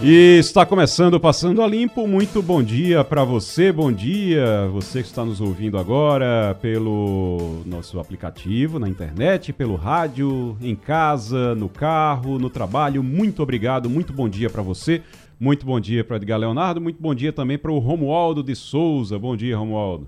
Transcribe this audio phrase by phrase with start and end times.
[0.00, 2.06] E está começando Passando a Limpo.
[2.06, 7.98] Muito bom dia para você, bom dia você que está nos ouvindo agora pelo nosso
[7.98, 13.02] aplicativo na internet, pelo rádio, em casa, no carro, no trabalho.
[13.02, 15.02] Muito obrigado, muito bom dia para você.
[15.40, 19.18] Muito bom dia para Edgar Leonardo, muito bom dia também para o Romualdo de Souza.
[19.18, 20.06] Bom dia, Romualdo.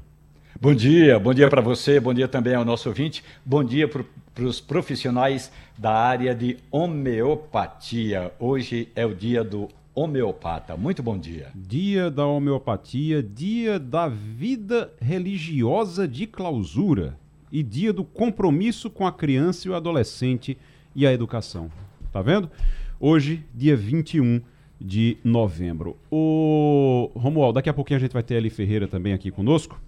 [0.60, 4.04] Bom dia, bom dia para você, bom dia também ao nosso ouvinte, bom dia para
[4.44, 8.32] os profissionais da área de homeopatia.
[8.38, 10.76] Hoje é o dia do homeopata.
[10.76, 11.48] Muito bom dia.
[11.54, 17.18] Dia da homeopatia, dia da vida religiosa de clausura
[17.50, 20.56] e dia do compromisso com a criança e o adolescente
[20.94, 21.70] e a educação.
[22.12, 22.50] Tá vendo?
[22.98, 24.40] Hoje, dia 21
[24.80, 25.96] de novembro.
[26.10, 29.80] O Romualdo, daqui a pouquinho a gente vai ter Eli Ferreira também aqui conosco.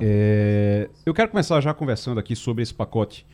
[0.00, 0.88] É...
[1.06, 3.26] Eu quero começar já conversando aqui sobre esse pacote.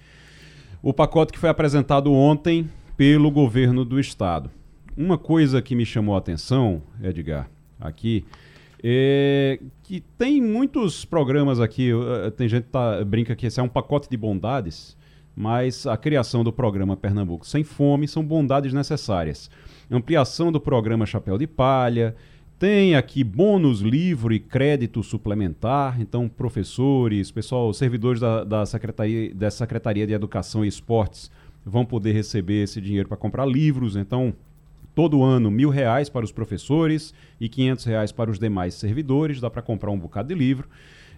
[0.82, 4.50] O pacote que foi apresentado ontem pelo governo do estado.
[4.96, 7.50] Uma coisa que me chamou a atenção, Edgar,
[7.80, 8.24] aqui,
[8.80, 13.62] é que tem muitos programas aqui, eh, tem gente que tá, brinca que esse é
[13.62, 14.96] um pacote de bondades,
[15.34, 19.50] mas a criação do programa Pernambuco Sem Fome são bondades necessárias.
[19.90, 22.14] Ampliação do programa Chapéu de Palha,
[22.56, 29.50] tem aqui bônus livro e crédito suplementar, então professores, pessoal, servidores da, da, Secretaria, da
[29.50, 31.32] Secretaria de Educação e Esportes
[31.66, 34.32] vão poder receber esse dinheiro para comprar livros, então
[34.94, 39.50] todo ano mil reais para os professores e quinhentos reais para os demais servidores, dá
[39.50, 40.68] para comprar um bocado de livro.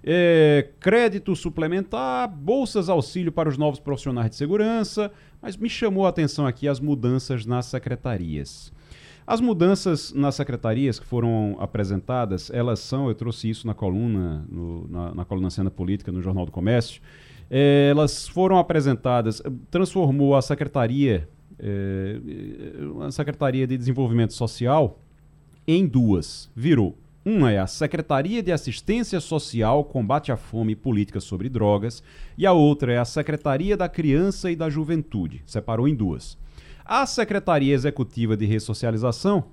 [0.02, 5.10] É, crédito suplementar, bolsas auxílio para os novos profissionais de segurança,
[5.42, 8.72] mas me chamou a atenção aqui as mudanças nas secretarias.
[9.26, 14.86] As mudanças nas secretarias que foram apresentadas, elas são, eu trouxe isso na coluna, no,
[14.88, 17.02] na, na coluna Cena Política, no Jornal do Comércio,
[17.50, 21.28] é, elas foram apresentadas, transformou a secretaria
[21.58, 22.18] é,
[22.82, 24.98] uma Secretaria de Desenvolvimento Social
[25.66, 26.50] em duas.
[26.54, 26.96] Virou.
[27.24, 32.00] Uma é a Secretaria de Assistência Social, Combate à Fome e Políticas sobre Drogas,
[32.38, 35.42] e a outra é a Secretaria da Criança e da Juventude.
[35.44, 36.38] Separou em duas.
[36.84, 39.46] A Secretaria Executiva de Ressocialização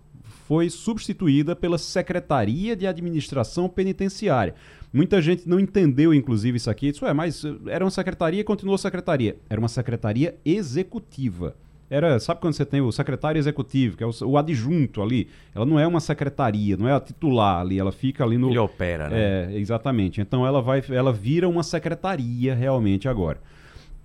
[0.48, 4.54] foi substituída pela Secretaria de Administração Penitenciária.
[4.94, 6.90] Muita gente não entendeu, inclusive, isso aqui.
[6.90, 9.36] Isso é, mas era uma secretaria e continuou secretaria.
[9.50, 11.56] Era uma secretaria executiva
[11.90, 15.28] era, sabe quando você tem o secretário executivo, que é o, o, adjunto ali?
[15.54, 18.50] Ela não é uma secretaria, não é a titular ali, ela fica ali no.
[18.50, 19.18] Ele opera, né?
[19.52, 20.20] É, exatamente.
[20.20, 23.40] Então ela vai, ela vira uma secretaria realmente agora.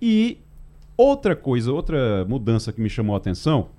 [0.01, 0.37] E
[0.95, 3.69] outra coisa, outra mudança que me chamou a atenção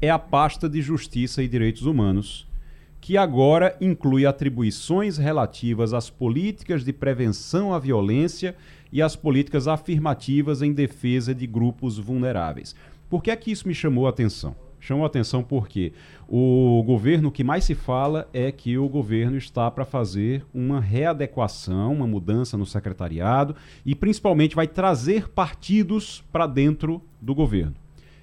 [0.00, 2.46] é a pasta de Justiça e Direitos Humanos,
[3.00, 8.54] que agora inclui atribuições relativas às políticas de prevenção à violência
[8.92, 12.74] e às políticas afirmativas em defesa de grupos vulneráveis.
[13.08, 14.54] Por que é que isso me chamou a atenção?
[14.80, 15.92] Chamou a atenção porque
[16.28, 20.80] o governo, o que mais se fala é que o governo está para fazer uma
[20.80, 27.74] readequação, uma mudança no secretariado e principalmente vai trazer partidos para dentro do governo.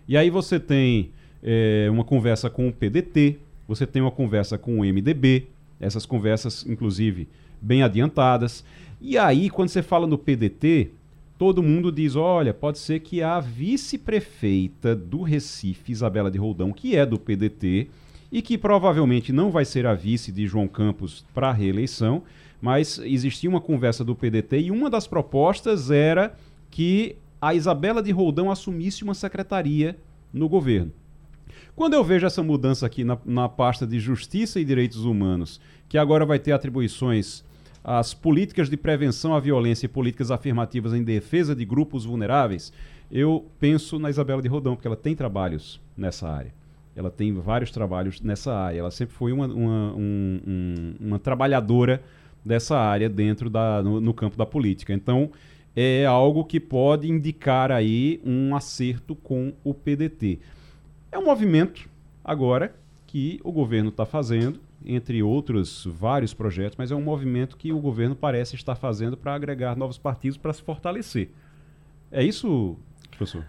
[0.08, 1.12] E aí você tem
[1.44, 3.38] é, uma conversa com o PDT,
[3.68, 5.48] você tem uma conversa com o MDB,
[5.80, 7.28] essas conversas, inclusive,
[7.62, 8.64] bem adiantadas.
[9.02, 10.92] E aí, quando você fala no PDT,
[11.38, 16.96] todo mundo diz: olha, pode ser que a vice-prefeita do Recife, Isabela de Roldão, que
[16.96, 17.90] é do PDT,
[18.32, 22.24] e que provavelmente não vai ser a vice de João Campos para a reeleição,
[22.62, 26.36] mas existia uma conversa do PDT e uma das propostas era
[26.72, 29.96] que a Isabela de Roldão assumisse uma secretaria
[30.34, 30.92] no governo.
[31.76, 35.98] Quando eu vejo essa mudança aqui na, na pasta de Justiça e Direitos Humanos, que
[35.98, 37.44] agora vai ter atribuições
[37.88, 42.74] as políticas de prevenção à violência e políticas afirmativas em defesa de grupos vulneráveis,
[43.12, 46.52] eu penso na Isabela de Rodão, porque ela tem trabalhos nessa área.
[46.96, 48.80] Ela tem vários trabalhos nessa área.
[48.80, 52.02] Ela sempre foi uma, uma, um, um, uma trabalhadora
[52.44, 54.92] dessa área dentro da, no, no campo da política.
[54.92, 55.30] Então,
[55.76, 60.40] é algo que pode indicar aí um acerto com o PDT.
[61.12, 61.88] É um movimento
[62.24, 62.74] agora
[63.06, 67.80] que o governo está fazendo entre outros vários projetos, mas é um movimento que o
[67.80, 71.32] governo parece estar fazendo para agregar novos partidos para se fortalecer.
[72.12, 72.78] É isso,
[73.10, 73.46] professor?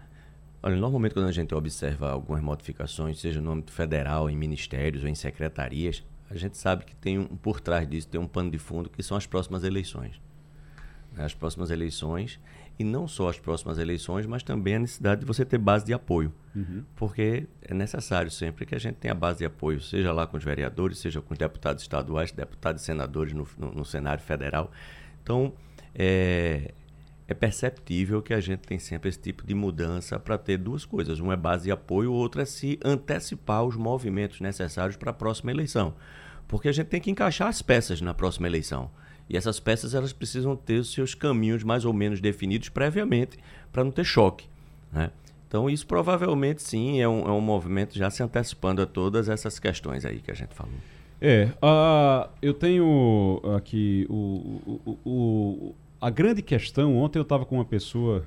[0.61, 5.09] Olha, normalmente quando a gente observa algumas modificações, seja no âmbito federal, em ministérios ou
[5.09, 8.57] em secretarias, a gente sabe que tem um, por trás disso tem um pano de
[8.57, 10.19] fundo que são as próximas eleições.
[11.15, 12.39] as próximas eleições,
[12.79, 15.93] e não só as próximas eleições, mas também a necessidade de você ter base de
[15.93, 16.31] apoio.
[16.55, 16.83] Uhum.
[16.95, 20.43] Porque é necessário sempre que a gente tenha base de apoio, seja lá com os
[20.43, 24.71] vereadores, seja com os deputados estaduais, deputados e senadores no, no, no cenário federal.
[25.23, 25.53] Então,
[25.95, 26.71] é,
[27.27, 31.19] é perceptível que a gente tem sempre esse tipo de mudança para ter duas coisas.
[31.19, 35.51] Uma é base de apoio, outra é se antecipar os movimentos necessários para a próxima
[35.51, 35.95] eleição.
[36.47, 38.91] Porque a gente tem que encaixar as peças na próxima eleição.
[39.29, 43.37] E essas peças elas precisam ter os seus caminhos mais ou menos definidos previamente
[43.71, 44.47] para não ter choque.
[44.91, 45.11] Né?
[45.47, 49.59] Então, isso provavelmente sim é um, é um movimento já se antecipando a todas essas
[49.59, 50.73] questões aí que a gente falou.
[51.21, 56.97] É, uh, eu tenho aqui o, o, o, a grande questão.
[56.97, 58.23] Ontem eu estava com uma pessoa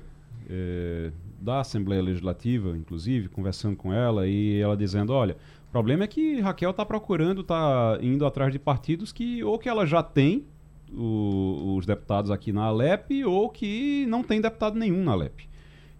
[0.49, 5.37] é, da Assembleia Legislativa, inclusive, conversando com ela, e ela dizendo: olha,
[5.69, 9.69] o problema é que Raquel está procurando, está indo atrás de partidos que ou que
[9.69, 10.45] ela já tem
[10.93, 15.47] o, os deputados aqui na Alep ou que não tem deputado nenhum na Alep.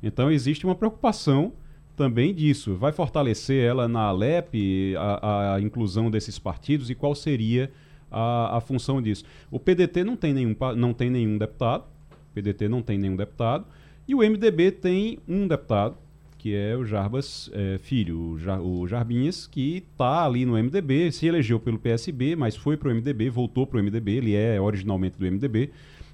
[0.02, 1.54] Então existe uma preocupação
[1.96, 2.76] também disso.
[2.76, 7.72] Vai fortalecer ela na Alep, a, a inclusão desses partidos e qual seria
[8.10, 9.24] a, a, função disso?
[9.50, 13.66] O PDT não tem nenhum, não tem nenhum deputado, o PDT não tem nenhum deputado,
[14.08, 15.96] e o MDB tem um deputado,
[16.42, 21.12] que é o Jarbas é, Filho, o, Jar, o Jarbinhas, que está ali no MDB,
[21.12, 24.60] se elegeu pelo PSB, mas foi para o MDB, voltou para o MDB, ele é
[24.60, 25.70] originalmente do MDB,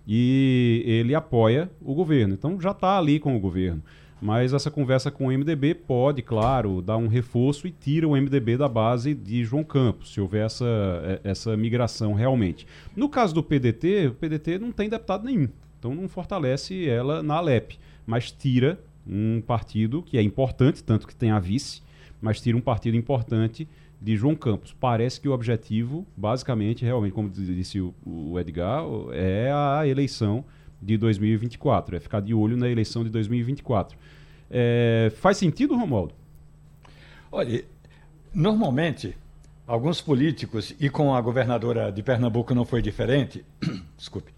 [0.06, 2.34] e ele apoia o governo.
[2.34, 3.82] Então já está ali com o governo.
[4.22, 8.58] Mas essa conversa com o MDB pode, claro, dar um reforço e tira o MDB
[8.58, 10.66] da base de João Campos, se houver essa,
[11.06, 12.68] é, essa migração realmente.
[12.94, 15.48] No caso do PDT, o PDT não tem deputado nenhum.
[15.80, 18.78] Então não fortalece ela na Alep, mas tira
[19.10, 21.82] um partido que é importante, tanto que tem a vice,
[22.22, 23.68] mas tira um partido importante
[24.02, 24.76] de João Campos.
[24.80, 30.44] Parece que o objetivo, basicamente, realmente, como disse o, Edgar, é a eleição
[30.82, 33.98] de 2024, é ficar de olho na eleição de 2024.
[34.50, 36.14] É, faz sentido, Romualdo?
[37.32, 37.64] Olha,
[38.34, 39.18] normalmente,
[39.66, 43.44] alguns políticos, e com a governadora de Pernambuco não foi diferente,
[43.98, 44.32] desculpe,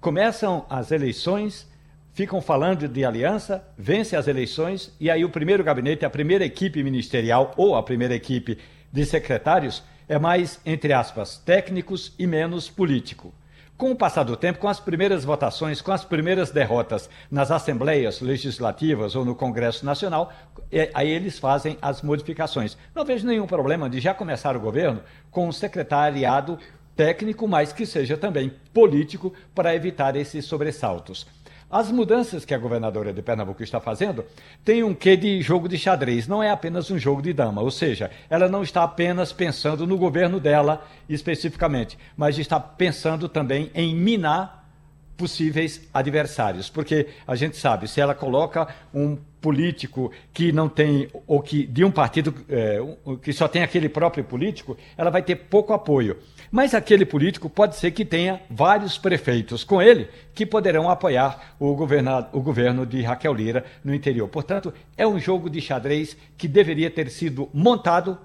[0.00, 1.71] começam as eleições
[2.12, 6.82] ficam falando de aliança, vence as eleições e aí o primeiro gabinete, a primeira equipe
[6.82, 8.58] ministerial ou a primeira equipe
[8.92, 13.32] de secretários é mais, entre aspas, técnicos e menos político.
[13.78, 18.20] Com o passar do tempo, com as primeiras votações, com as primeiras derrotas nas assembleias
[18.20, 20.32] legislativas ou no Congresso Nacional,
[20.70, 22.76] é, aí eles fazem as modificações.
[22.94, 26.58] Não vejo nenhum problema de já começar o governo com um secretariado
[26.94, 31.26] técnico, mas que seja também político, para evitar esses sobressaltos.
[31.72, 34.26] As mudanças que a governadora de Pernambuco está fazendo
[34.62, 37.70] têm um quê de jogo de xadrez, não é apenas um jogo de dama, ou
[37.70, 43.94] seja, ela não está apenas pensando no governo dela especificamente, mas está pensando também em
[43.96, 44.68] minar
[45.16, 51.40] possíveis adversários, porque a gente sabe, se ela coloca um político que não tem, ou
[51.40, 52.80] que de um partido é,
[53.22, 56.18] que só tem aquele próprio político, ela vai ter pouco apoio.
[56.52, 61.70] Mas aquele político pode ser que tenha vários prefeitos com ele que poderão apoiar o,
[61.70, 64.28] o governo de Raquel Lira no interior.
[64.28, 68.18] Portanto, é um jogo de xadrez que deveria ter sido montado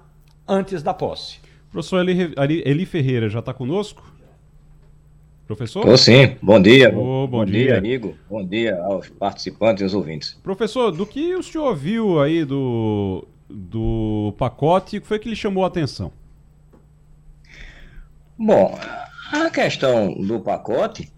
[0.46, 1.38] antes da posse.
[1.72, 2.34] Professor Eli,
[2.66, 4.06] Eli Ferreira já está conosco?
[5.46, 5.80] Professor?
[5.80, 6.36] Estou sim.
[6.42, 6.90] Bom dia.
[6.90, 7.64] Oh, bom, bom dia.
[7.64, 7.78] dia.
[7.78, 8.14] amigo.
[8.28, 10.38] Bom dia aos participantes e aos ouvintes.
[10.42, 15.36] Professor, do que o senhor viu aí do, do pacote, o que foi que lhe
[15.36, 16.12] chamou a atenção?
[18.38, 18.78] Bom,
[19.32, 21.12] a questão do pacote,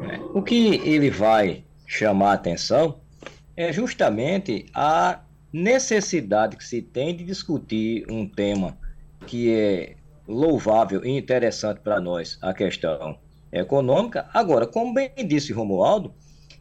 [0.00, 2.98] né, o que ele vai chamar a atenção
[3.54, 5.20] é justamente a
[5.52, 8.78] necessidade que se tem de discutir um tema
[9.26, 13.18] que é louvável e interessante para nós, a questão
[13.52, 14.30] econômica.
[14.32, 16.14] Agora, como bem disse Romualdo,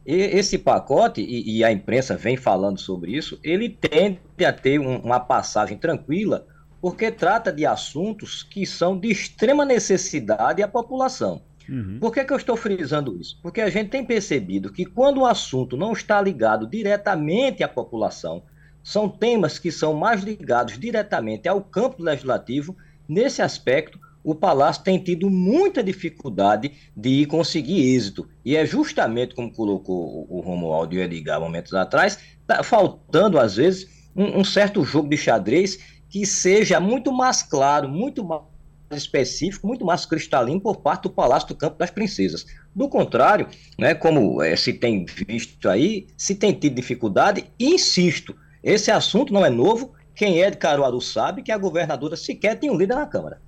[0.05, 5.21] esse pacote, e, a imprensa vem falando sobre isso, ele tende a ter um, uma
[5.21, 6.47] passagem tranquila
[6.81, 11.41] porque trata de assuntos que são de extrema necessidade à população.
[11.69, 11.99] Uhum.
[11.99, 13.37] Por que, que eu estou frisando isso?
[13.41, 18.43] Porque a gente tem percebido que quando o assunto não está ligado diretamente à população,
[18.83, 22.75] são temas que são mais ligados diretamente ao campo legislativo,
[23.07, 28.27] nesse aspecto, o Palácio tem tido muita dificuldade de conseguir êxito.
[28.43, 33.55] E é justamente como colocou o Romualdo e o Edgar momentos atrás, tá faltando, às
[33.55, 38.43] vezes, um, um certo jogo de xadrez que seja muito mais claro, muito mais
[38.91, 42.45] específico, muito mais cristalino por parte do Palácio do Campo das Princesas.
[42.75, 43.47] Do contrário,
[43.79, 49.45] né, como é, se tem visto aí, se tem tido dificuldade, insisto, esse assunto não
[49.45, 53.07] é novo, quem é de Caruaru sabe que a governadora sequer tem um líder na
[53.07, 53.41] Câmara.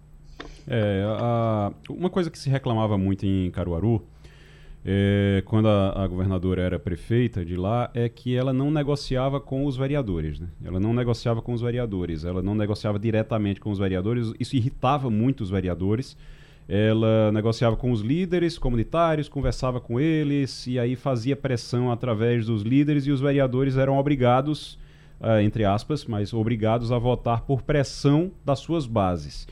[0.65, 4.07] É, a, uma coisa que se reclamava muito em Caruaru
[4.85, 9.65] é, quando a, a, governadora era prefeita de lá, é que ela não negociava com
[9.65, 10.39] os vereadores.
[10.41, 10.47] Né?
[10.63, 14.33] Ela não negociava com os vereadores, ela não negociava diretamente com os vereadores.
[14.39, 16.17] Isso irritava muito os vereadores.
[16.67, 22.61] Ela negociava com os líderes comunitários, conversava com eles e aí fazia pressão através dos
[22.61, 24.79] líderes e os vereadores eram obrigados,
[25.19, 29.45] uh, entre aspas, mas obrigados a votar por pressão das suas bases.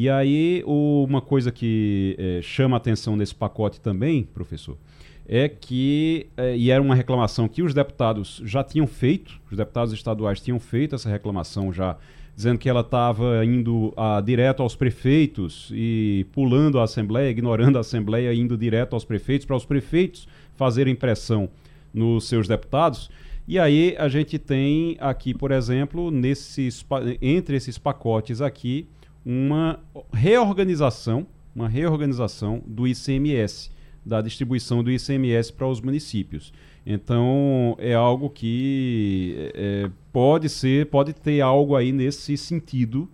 [0.00, 4.78] E aí, uma coisa que é, chama a atenção nesse pacote também, professor,
[5.26, 9.92] é que, é, e era uma reclamação que os deputados já tinham feito, os deputados
[9.92, 11.96] estaduais tinham feito essa reclamação já,
[12.36, 17.80] dizendo que ela estava indo a, direto aos prefeitos e pulando a Assembleia, ignorando a
[17.80, 21.50] Assembleia, indo direto aos prefeitos, para os prefeitos fazerem pressão
[21.92, 23.10] nos seus deputados.
[23.48, 26.86] E aí a gente tem aqui, por exemplo, nesses,
[27.20, 28.86] entre esses pacotes aqui,
[29.28, 29.78] uma
[30.10, 33.70] reorganização, uma reorganização do ICMS,
[34.02, 36.50] da distribuição do ICMS para os municípios.
[36.86, 43.06] Então é algo que é, pode ser, pode ter algo aí nesse sentido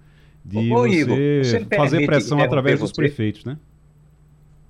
[0.45, 3.59] de Ô, você, Igor, você fazer pressão através dos prefeitos, né?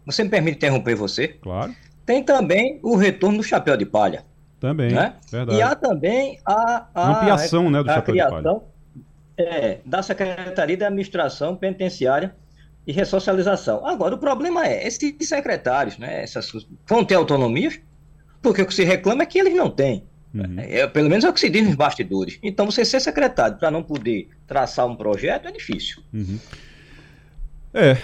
[0.07, 1.29] Você me permite interromper você?
[1.29, 1.75] Claro.
[2.07, 4.25] Tem também o retorno do chapéu de palha.
[4.59, 5.17] Também, né?
[5.31, 5.59] verdade.
[5.59, 8.74] E há também a, a ampliação né, do a chapéu criação, de palha
[9.37, 12.35] é, da Secretaria de Administração Penitenciária
[12.87, 13.87] e Ressocialização.
[13.87, 16.51] Agora, o problema é, esses secretários, né, essas,
[16.87, 17.73] vão ter autonomia,
[18.43, 20.05] porque o que se reclama é que eles não têm.
[20.35, 20.57] Uhum.
[20.59, 22.39] É, pelo menos é o que se diz nos bastidores.
[22.43, 26.03] Então, você ser secretário para não poder traçar um projeto é difícil.
[26.13, 26.39] Uhum.
[27.77, 27.97] É,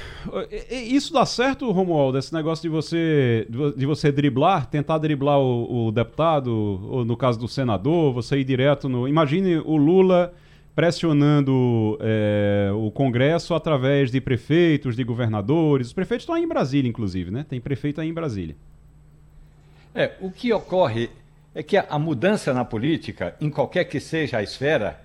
[0.70, 3.46] isso dá certo, Romualdo, esse negócio de você,
[3.76, 8.44] de você driblar, tentar driblar o, o deputado, ou no caso do senador, você ir
[8.44, 9.06] direto no.
[9.06, 10.34] Imagine o Lula
[10.74, 15.88] pressionando é, o Congresso através de prefeitos, de governadores.
[15.88, 17.44] Os prefeitos estão aí em Brasília, inclusive, né?
[17.48, 18.56] Tem prefeito aí em Brasília.
[19.94, 21.10] É, o que ocorre
[21.54, 25.00] é que a mudança na política, em qualquer que seja a esfera,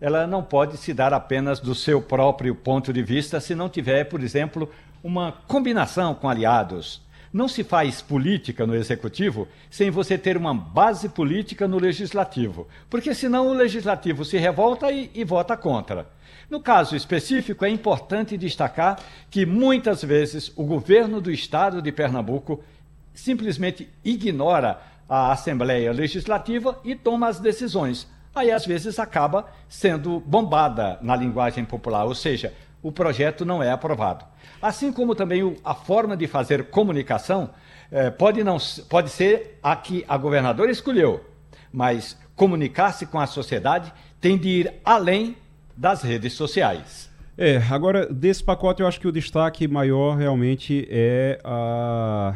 [0.00, 4.04] ela não pode se dar apenas do seu próprio ponto de vista se não tiver,
[4.04, 4.70] por exemplo,
[5.02, 7.02] uma combinação com aliados.
[7.32, 13.14] Não se faz política no executivo sem você ter uma base política no legislativo, porque
[13.14, 16.06] senão o legislativo se revolta e, e vota contra.
[16.48, 18.98] No caso específico, é importante destacar
[19.30, 22.64] que muitas vezes o governo do estado de Pernambuco
[23.12, 28.08] simplesmente ignora a Assembleia Legislativa e toma as decisões.
[28.34, 33.70] Aí, às vezes, acaba sendo bombada na linguagem popular, ou seja, o projeto não é
[33.70, 34.24] aprovado.
[34.60, 37.50] Assim como também o, a forma de fazer comunicação
[37.90, 41.24] eh, pode, não, pode ser a que a governadora escolheu,
[41.72, 45.36] mas comunicar-se com a sociedade tem de ir além
[45.76, 47.08] das redes sociais.
[47.36, 52.34] É, agora, desse pacote, eu acho que o destaque maior realmente é a,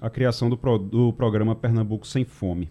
[0.00, 2.70] a criação do, pro, do programa Pernambuco Sem Fome.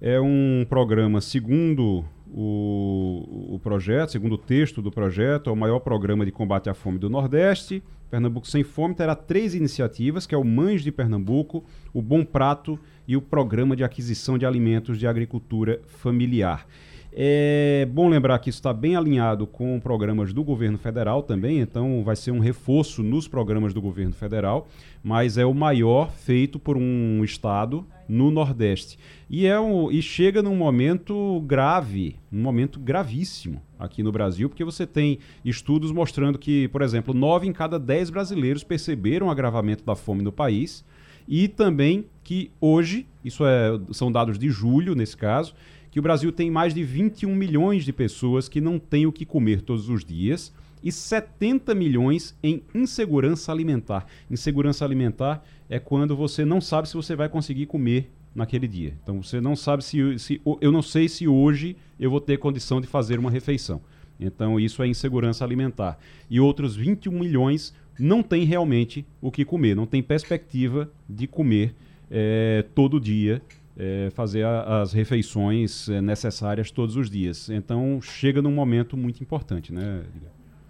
[0.00, 2.04] É um programa, segundo
[2.36, 6.74] o, o projeto, segundo o texto do projeto, é o maior programa de combate à
[6.74, 7.80] fome do Nordeste.
[8.10, 12.76] Pernambuco Sem Fome terá três iniciativas, que é o Mães de Pernambuco, o Bom Prato
[13.06, 16.66] e o Programa de Aquisição de Alimentos de Agricultura Familiar.
[17.12, 22.02] É bom lembrar que isso está bem alinhado com programas do governo federal também, então
[22.02, 24.66] vai ser um reforço nos programas do governo federal,
[25.04, 28.98] mas é o maior feito por um estado no Nordeste.
[29.28, 34.64] E, é um, e chega num momento grave, um momento gravíssimo aqui no Brasil, porque
[34.64, 39.84] você tem estudos mostrando que, por exemplo, nove em cada dez brasileiros perceberam o agravamento
[39.84, 40.84] da fome no país
[41.26, 45.54] e também que hoje, isso é, são dados de julho nesse caso,
[45.90, 49.24] que o Brasil tem mais de 21 milhões de pessoas que não têm o que
[49.24, 50.52] comer todos os dias
[50.84, 54.06] e 70 milhões em insegurança alimentar.
[54.30, 58.94] Insegurança alimentar é quando você não sabe se você vai conseguir comer naquele dia.
[59.02, 62.82] Então você não sabe se, se eu não sei se hoje eu vou ter condição
[62.82, 63.80] de fazer uma refeição.
[64.20, 65.98] Então isso é insegurança alimentar.
[66.28, 71.74] E outros 21 milhões não têm realmente o que comer, não tem perspectiva de comer
[72.10, 73.40] é, todo dia
[73.76, 77.48] é, fazer a, as refeições é, necessárias todos os dias.
[77.48, 80.02] Então chega num momento muito importante, né?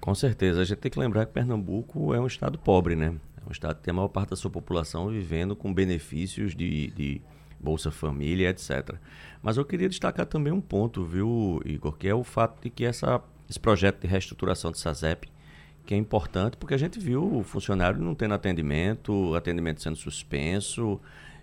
[0.04, 0.60] Com certeza.
[0.60, 3.14] A gente tem que lembrar que Pernambuco é um estado pobre, né?
[3.38, 6.88] É um estado que tem a maior parte da sua população vivendo com benefícios de,
[6.88, 7.22] de
[7.58, 8.96] Bolsa Família, etc.
[9.42, 12.84] Mas eu queria destacar também um ponto, viu, Igor, que é o fato de que
[12.84, 13.18] essa,
[13.48, 15.26] esse projeto de reestruturação do SASEP,
[15.86, 21.00] que é importante porque a gente viu o funcionário não tendo atendimento, atendimento sendo suspenso,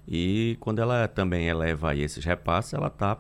[0.08, 3.18] e quando ela também eleva esses repasses, ela está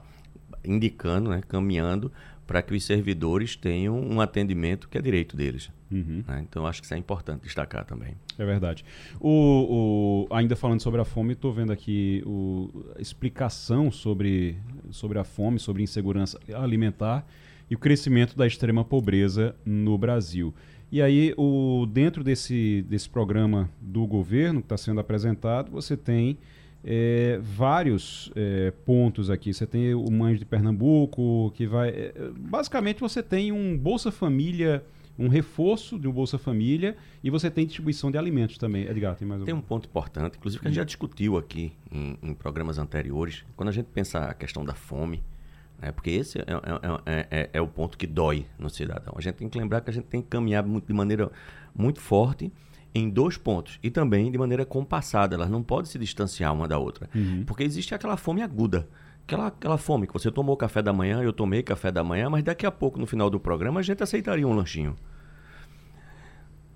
[0.64, 2.12] indicando, né, caminhando
[2.52, 5.72] para que os servidores tenham um atendimento que é direito deles.
[5.90, 6.22] Uhum.
[6.28, 6.46] Né?
[6.50, 8.14] Então, acho que isso é importante destacar também.
[8.38, 8.84] É verdade.
[9.22, 14.58] O, o ainda falando sobre a fome, estou vendo aqui o, a explicação sobre,
[14.90, 17.26] sobre a fome, sobre insegurança alimentar
[17.70, 20.54] e o crescimento da extrema pobreza no Brasil.
[20.92, 26.38] E aí, o, dentro desse, desse programa do governo que está sendo apresentado, você tem
[26.84, 29.54] é, vários é, pontos aqui.
[29.54, 31.90] Você tem o Mães de Pernambuco, que vai.
[31.90, 34.84] É, basicamente, você tem um Bolsa Família,
[35.18, 38.88] um reforço de um Bolsa Família, e você tem distribuição de alimentos também.
[38.88, 39.46] Edgar, tem mais um.
[39.46, 43.44] Tem um ponto importante, inclusive que a gente já discutiu aqui em, em programas anteriores.
[43.56, 45.24] Quando a gente pensa a questão da fome,
[45.80, 46.44] né, porque esse é,
[47.06, 49.14] é, é, é, o ponto que dói no cidadão.
[49.16, 51.32] A gente tem que lembrar que a gente tem que caminhar muito, de maneira
[51.76, 52.52] muito forte
[52.94, 55.36] em dois pontos e também de maneira compassada.
[55.36, 57.10] Elas não podem se distanciar uma da outra.
[57.16, 57.44] Uhum.
[57.46, 58.88] Porque existe aquela fome aguda.
[59.24, 62.44] Aquela, aquela fome que você tomou café da manhã, eu tomei café da manhã, mas
[62.44, 64.96] daqui a pouco, no final do programa, a gente aceitaria um lanchinho.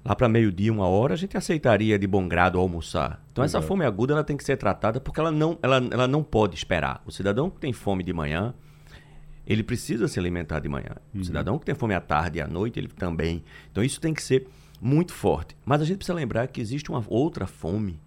[0.06, 3.26] Lá para meio-dia, uma hora, a gente aceitaria de bom grado almoçar.
[3.32, 6.24] Então, essa fome aguda ela tem que ser tratada porque ela não, ela, ela não
[6.24, 7.02] pode esperar.
[7.06, 8.54] O cidadão que tem fome de manhã,
[9.48, 10.92] ele precisa se alimentar de manhã.
[11.12, 11.22] Uhum.
[11.22, 13.44] O cidadão que tem fome à tarde e à noite, ele também.
[13.72, 14.48] Então, isso tem que ser
[14.86, 15.58] muito forte.
[15.66, 18.00] Mas a gente precisa lembrar que existe uma outra fome,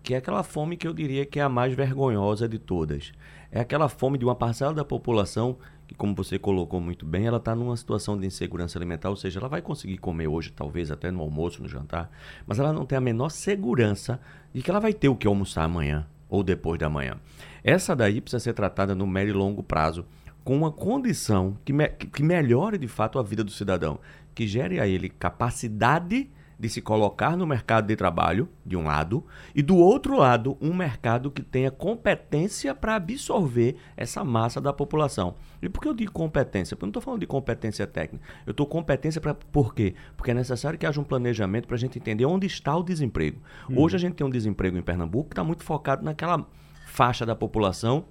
[0.00, 3.10] que é aquela fome que eu diria que é a mais vergonhosa de todas.
[3.50, 5.58] É aquela fome de uma parcela da população
[5.88, 9.40] que, como você colocou muito bem, ela está numa situação de insegurança alimentar, ou seja,
[9.40, 12.08] ela vai conseguir comer hoje, talvez até no almoço, no jantar,
[12.46, 14.20] mas ela não tem a menor segurança
[14.54, 17.16] de que ela vai ter o que almoçar amanhã ou depois da manhã.
[17.64, 20.06] Essa daí precisa ser tratada no médio e longo prazo
[20.44, 23.98] com uma condição que, me, que melhore de fato a vida do cidadão,
[24.34, 26.30] que gere a ele capacidade
[26.60, 30.74] de se colocar no mercado de trabalho, de um lado, e do outro lado, um
[30.74, 35.36] mercado que tenha competência para absorver essa massa da população.
[35.62, 36.76] E por que eu digo competência?
[36.76, 38.22] Porque eu não estou falando de competência técnica.
[38.46, 39.32] Eu estou competência para.
[39.32, 39.94] Por quê?
[40.18, 43.40] Porque é necessário que haja um planejamento para a gente entender onde está o desemprego.
[43.70, 43.78] Hum.
[43.78, 46.46] Hoje a gente tem um desemprego em Pernambuco que está muito focado naquela
[46.84, 48.04] faixa da população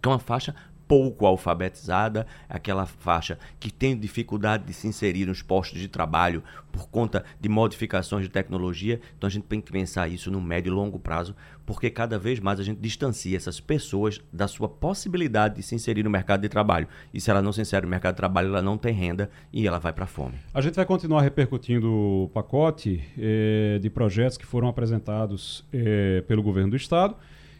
[0.00, 0.54] que é uma faixa
[0.92, 6.86] pouco alfabetizada, aquela faixa que tem dificuldade de se inserir nos postos de trabalho por
[6.90, 9.00] conta de modificações de tecnologia.
[9.16, 12.38] Então a gente tem que pensar isso no médio e longo prazo, porque cada vez
[12.40, 16.48] mais a gente distancia essas pessoas da sua possibilidade de se inserir no mercado de
[16.50, 16.86] trabalho.
[17.14, 19.66] E se ela não se insere no mercado de trabalho, ela não tem renda e
[19.66, 20.34] ela vai para a fome.
[20.52, 26.42] A gente vai continuar repercutindo o pacote eh, de projetos que foram apresentados eh, pelo
[26.42, 27.16] governo do estado.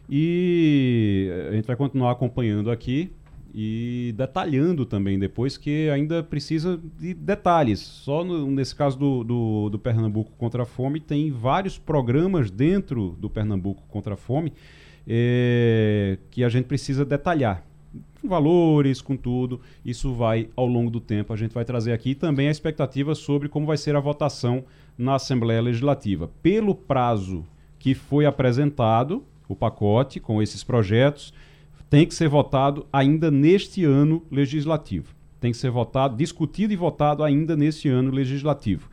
[0.07, 3.11] E a gente vai continuar acompanhando aqui
[3.55, 7.81] e detalhando também depois que ainda precisa de detalhes.
[7.81, 13.15] Só no, nesse caso do, do, do, Pernambuco contra a Fome, tem vários programas dentro
[13.19, 14.53] do Pernambuco contra a Fome
[15.07, 17.63] é, que a gente precisa detalhar.
[18.23, 21.33] Com valores, com tudo, isso vai ao longo do tempo.
[21.33, 24.65] A gente vai trazer aqui também a expectativa sobre como vai ser a votação
[24.97, 26.31] na Assembleia Legislativa.
[26.43, 27.45] Pelo prazo
[27.79, 31.35] que foi apresentado, o pacote com esses projetos
[31.93, 35.15] tem que ser votado ainda neste ano legislativo.
[35.39, 38.89] Tem que ser votado, discutido e votado ainda neste ano legislativo.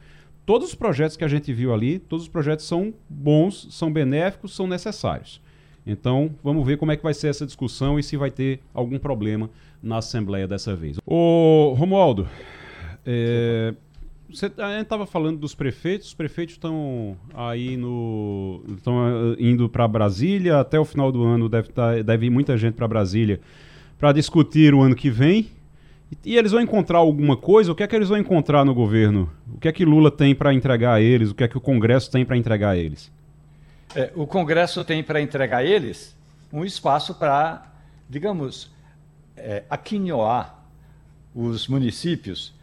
[0.45, 4.53] Todos os projetos que a gente viu ali, todos os projetos são bons, são benéficos,
[4.53, 5.41] são necessários.
[5.87, 8.99] Então, vamos ver como é que vai ser essa discussão e se vai ter algum
[8.99, 9.49] problema
[9.81, 10.97] na Assembleia dessa vez.
[11.05, 12.27] Ô, Romualdo,
[13.05, 13.73] é,
[14.31, 18.63] você, a gente estava falando dos prefeitos, os prefeitos estão aí no.
[18.75, 22.57] estão eh, indo para Brasília, até o final do ano deve, tá, deve ir muita
[22.57, 23.39] gente para Brasília
[23.97, 25.49] para discutir o ano que vem.
[26.11, 27.71] E, e, eles vão encontrar alguma coisa?
[27.71, 29.29] O que é que eles vão encontrar no governo?
[29.53, 31.31] O que é que Lula tem para entregar a eles?
[31.31, 33.11] O que é que o Congresso tem para entregar a eles?
[33.95, 36.15] É, o Congresso tem para entregar a eles
[36.53, 37.71] um espaço para,
[38.09, 38.71] digamos,
[39.35, 40.63] é, aquinhoar
[41.35, 42.53] os municípios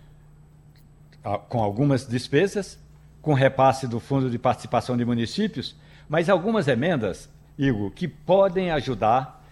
[1.49, 2.79] com algumas despesas,
[3.21, 5.75] com repasse do Fundo de Participação de Municípios,
[6.09, 9.45] mas algumas emendas, Igor, que podem ajudar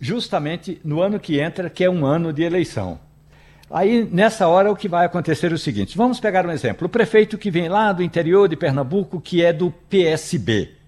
[0.00, 2.98] justamente no ano que entra, que é um ano de eleição.
[3.70, 6.86] Aí, nessa hora, o que vai acontecer é o seguinte: vamos pegar um exemplo.
[6.86, 10.79] O prefeito que vem lá do interior de Pernambuco, que é do PSB.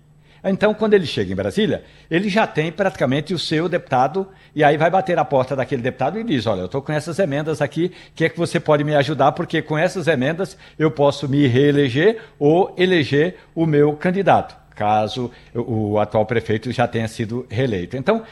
[0.44, 4.76] Então, quando ele chega em Brasília, ele já tem praticamente o seu deputado, e aí
[4.76, 7.92] vai bater a porta daquele deputado e diz: Olha, eu estou com essas emendas aqui,
[8.14, 12.20] que é que você pode me ajudar, porque com essas emendas eu posso me reeleger
[12.38, 17.96] ou eleger o meu candidato, caso o atual prefeito já tenha sido reeleito.
[17.96, 18.24] Então,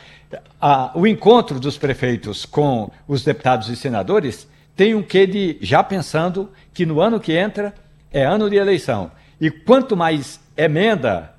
[0.61, 5.83] a, o encontro dos prefeitos com os deputados e senadores tem um quê de já
[5.85, 7.73] pensando que no ano que entra
[8.12, 9.12] é ano de eleição.
[9.40, 11.33] E quanto mais emenda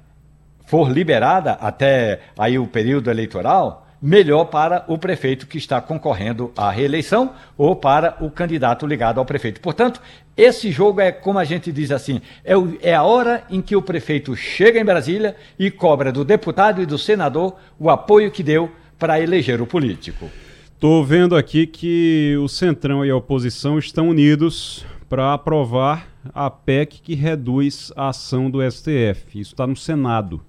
[0.72, 6.72] for liberada até aí o período eleitoral, melhor para o prefeito que está concorrendo à
[6.72, 9.60] reeleição ou para o candidato ligado ao prefeito.
[9.60, 10.02] Portanto,
[10.38, 13.76] esse jogo é, como a gente diz assim, é, o, é a hora em que
[13.76, 18.42] o prefeito chega em Brasília e cobra do deputado e do senador o apoio que
[18.42, 20.30] deu para eleger o político.
[20.74, 27.02] Estou vendo aqui que o Centrão e a oposição estão unidos para aprovar a PEC
[27.02, 29.38] que reduz a ação do STF.
[29.38, 30.42] Isso está no Senado.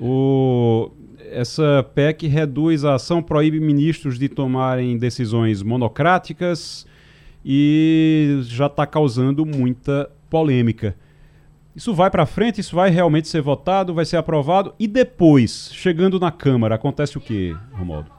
[0.00, 0.90] O,
[1.30, 6.86] essa PEC reduz a ação, proíbe ministros de tomarem decisões monocráticas
[7.44, 10.94] e já está causando muita polêmica.
[11.74, 12.60] Isso vai para frente?
[12.60, 13.94] Isso vai realmente ser votado?
[13.94, 14.74] Vai ser aprovado?
[14.78, 18.10] E depois, chegando na Câmara, acontece o que, Romualdo?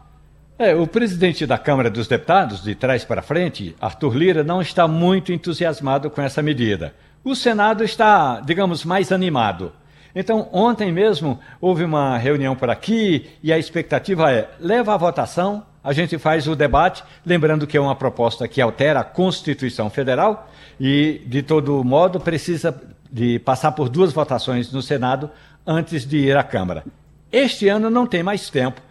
[0.58, 4.88] É, o presidente da Câmara dos Deputados, de trás para frente, Arthur Lira, não está
[4.88, 6.94] muito entusiasmado com essa medida.
[7.24, 9.72] O Senado está, digamos, mais animado.
[10.16, 15.64] Então, ontem mesmo houve uma reunião por aqui e a expectativa é: leva à votação,
[15.84, 20.50] a gente faz o debate, lembrando que é uma proposta que altera a Constituição Federal
[20.80, 22.80] e, de todo modo, precisa
[23.12, 25.30] de passar por duas votações no Senado
[25.66, 26.84] antes de ir à Câmara.
[27.32, 28.82] Este ano não tem mais tempo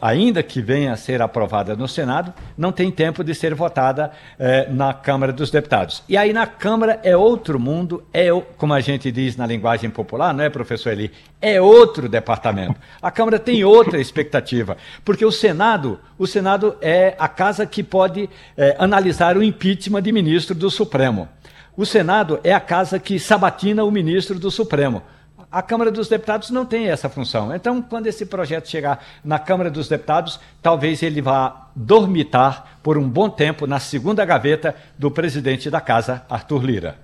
[0.00, 4.68] ainda que venha a ser aprovada no Senado, não tem tempo de ser votada eh,
[4.70, 6.02] na Câmara dos Deputados.
[6.08, 10.34] E aí na Câmara é outro mundo, é como a gente diz na linguagem popular,
[10.34, 11.10] não é, professor Eli?
[11.40, 12.78] É outro departamento.
[13.00, 18.28] A Câmara tem outra expectativa, porque o Senado, o Senado é a casa que pode
[18.56, 21.28] eh, analisar o impeachment de ministro do Supremo.
[21.76, 25.02] O Senado é a casa que sabatina o ministro do Supremo.
[25.50, 27.52] A Câmara dos Deputados não tem essa função.
[27.54, 33.08] Então, quando esse projeto chegar na Câmara dos Deputados, talvez ele vá dormitar por um
[33.08, 36.98] bom tempo na segunda gaveta do presidente da casa, Arthur Lira.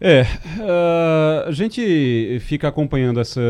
[0.00, 3.40] É, uh, a gente fica acompanhando essa,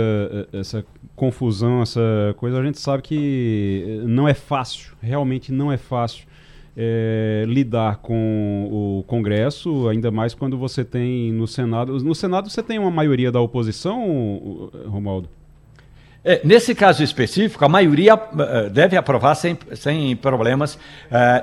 [0.52, 0.84] essa
[1.16, 2.00] confusão, essa
[2.36, 2.60] coisa.
[2.60, 6.26] A gente sabe que não é fácil, realmente não é fácil
[6.76, 11.98] é, lidar com o Congresso, ainda mais quando você tem no Senado.
[12.02, 15.28] No Senado você tem uma maioria da oposição, Romualdo?
[16.24, 20.78] É, nesse caso específico, a maioria uh, deve aprovar sem, sem problemas uh,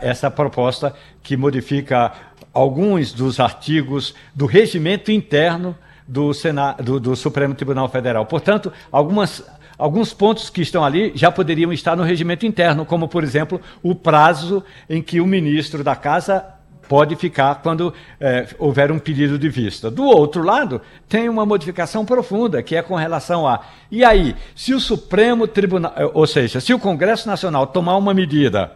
[0.02, 2.14] essa proposta que modifica
[2.54, 5.76] alguns dos artigos do regimento interno
[6.08, 8.26] do, Senado, do, do Supremo Tribunal Federal.
[8.26, 9.44] Portanto, algumas
[9.80, 13.96] Alguns pontos que estão ali já poderiam estar no regimento interno, como, por exemplo, o
[13.96, 16.46] prazo em que o ministro da Casa
[16.90, 19.90] pode ficar quando é, houver um pedido de vista.
[19.90, 23.62] Do outro lado, tem uma modificação profunda, que é com relação a.
[23.90, 28.14] E aí, se o Supremo Tribunal, eh, ou seja, se o Congresso Nacional tomar uma
[28.14, 28.72] medida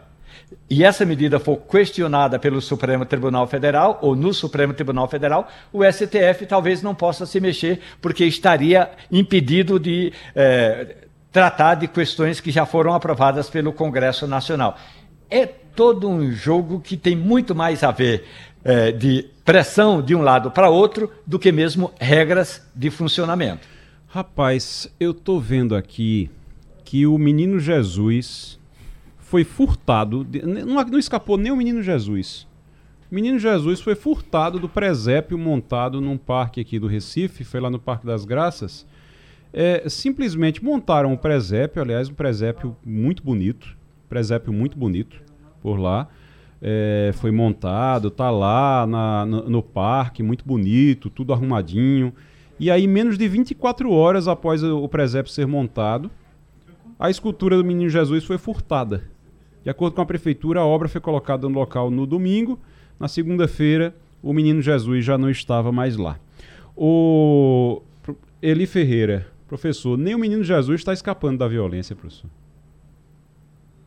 [0.70, 5.84] e essa medida for questionada pelo Supremo Tribunal Federal ou no Supremo Tribunal Federal, o
[5.84, 10.98] STF talvez não possa se mexer, porque estaria impedido de é,
[11.32, 14.78] tratar de questões que já foram aprovadas pelo Congresso Nacional.
[15.30, 18.26] É todo um jogo que tem muito mais a ver
[18.64, 23.68] é, de pressão de um lado para outro do que mesmo regras de funcionamento.
[24.08, 26.30] Rapaz, eu estou vendo aqui
[26.86, 28.60] que o menino Jesus
[29.34, 32.46] foi furtado, não, escapou nem o menino Jesus.
[33.12, 37.68] O menino Jesus foi furtado do presépio montado num parque aqui do Recife, foi lá
[37.68, 38.86] no Parque das Graças.
[39.52, 43.76] É, simplesmente montaram um presépio, aliás, um presépio muito bonito,
[44.08, 45.20] presépio muito bonito
[45.64, 46.08] por lá.
[46.62, 52.14] É, foi montado, tá lá na, no, no, parque, muito bonito, tudo arrumadinho.
[52.60, 56.12] E aí, menos de 24 horas após o, o presépio ser montado,
[57.00, 59.12] a escultura do Menino Jesus foi furtada.
[59.64, 62.60] De acordo com a prefeitura, a obra foi colocada no local no domingo.
[63.00, 66.18] Na segunda-feira, o menino Jesus já não estava mais lá.
[66.76, 67.82] O
[68.42, 72.30] Eli Ferreira, professor, nem o menino Jesus está escapando da violência, professor.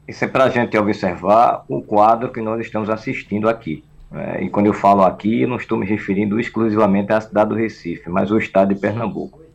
[0.09, 3.83] Isso é para a gente observar o quadro que nós estamos assistindo aqui.
[4.13, 7.57] É, e quando eu falo aqui, eu não estou me referindo exclusivamente à cidade do
[7.57, 9.46] Recife, mas ao estado de Pernambuco.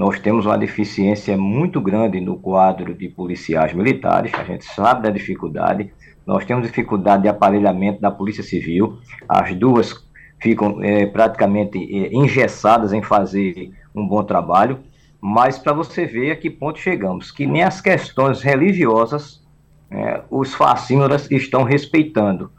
[0.00, 5.10] Nós temos uma deficiência muito grande no quadro de policiais militares, a gente sabe da
[5.10, 5.92] dificuldade.
[6.26, 9.94] Nós temos dificuldade de aparelhamento da Polícia Civil, as duas
[10.40, 14.78] ficam é, praticamente é, engessadas em fazer um bom trabalho,
[15.20, 19.44] mas para você ver a que ponto chegamos, que nem as questões religiosas
[19.90, 22.50] é, os fascínoras estão respeitando.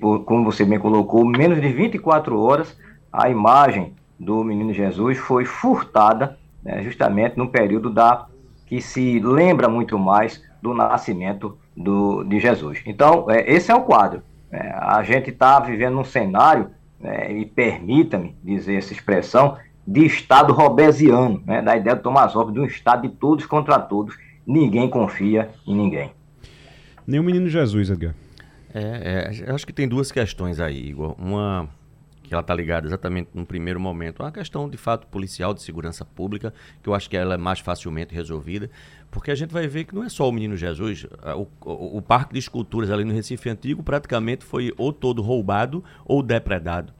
[0.00, 2.78] Por, como você bem colocou, menos de 24 horas,
[3.12, 8.26] a imagem do menino Jesus foi furtada né, justamente no período da
[8.66, 12.82] que se lembra muito mais do nascimento do, de Jesus.
[12.84, 14.22] Então, é, esse é o quadro.
[14.50, 16.70] É, a gente está vivendo um cenário,
[17.02, 22.52] é, e permita-me dizer essa expressão, de Estado robesiano, né, da ideia do Tomás Hobbes,
[22.52, 24.14] de um Estado de todos contra todos,
[24.46, 26.12] ninguém confia em ninguém.
[27.06, 28.14] Nem o menino Jesus, Edgar.
[28.74, 31.14] É, é, eu acho que tem duas questões aí, Igor.
[31.18, 31.66] Uma
[32.28, 36.04] que ela está ligada exatamente no primeiro momento, uma questão de fato policial, de segurança
[36.04, 38.70] pública, que eu acho que ela é mais facilmente resolvida,
[39.10, 42.02] porque a gente vai ver que não é só o Menino Jesus, o, o, o
[42.02, 46.92] Parque de Esculturas ali no Recife Antigo praticamente foi ou todo roubado ou depredado.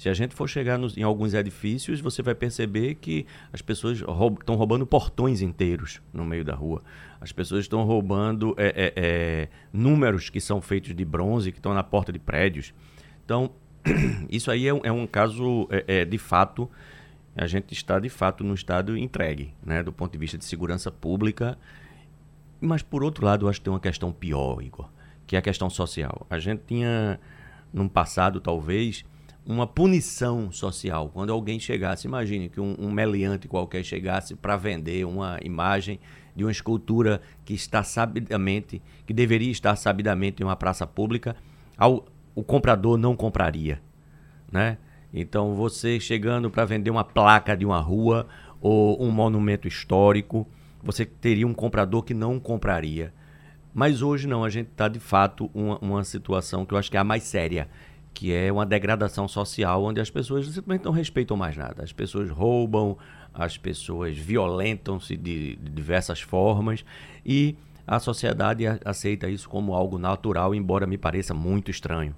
[0.00, 3.98] Se a gente for chegar nos, em alguns edifícios, você vai perceber que as pessoas
[3.98, 6.82] estão roub, roubando portões inteiros no meio da rua.
[7.20, 11.74] As pessoas estão roubando é, é, é, números que são feitos de bronze, que estão
[11.74, 12.72] na porta de prédios.
[13.22, 13.50] Então,
[14.28, 16.70] isso aí é um, é um caso, é, é, de fato,
[17.36, 20.90] a gente está de fato no estado entregue, né, do ponto de vista de segurança
[20.90, 21.58] pública.
[22.60, 24.88] Mas, por outro lado, eu acho que tem uma questão pior, Igor,
[25.26, 26.26] que é a questão social.
[26.28, 27.18] A gente tinha,
[27.72, 29.04] num passado, talvez,
[29.46, 31.08] uma punição social.
[31.08, 35.98] Quando alguém chegasse, imagine que um, um meliante qualquer chegasse para vender uma imagem
[36.36, 41.34] de uma escultura que está sabidamente, que deveria estar sabidamente em uma praça pública,
[41.76, 43.80] ao, o comprador não compraria,
[44.50, 44.78] né?
[45.12, 48.26] Então você chegando para vender uma placa de uma rua
[48.60, 50.46] ou um monumento histórico,
[50.82, 53.12] você teria um comprador que não compraria.
[53.72, 56.96] Mas hoje não, a gente está de fato uma, uma situação que eu acho que
[56.96, 57.68] é a mais séria,
[58.12, 61.82] que é uma degradação social onde as pessoas simplesmente não respeitam mais nada.
[61.82, 62.98] As pessoas roubam,
[63.32, 66.84] as pessoas violentam-se de, de, diversas formas
[67.24, 72.14] e a sociedade aceita isso como algo natural, embora me pareça muito estranho.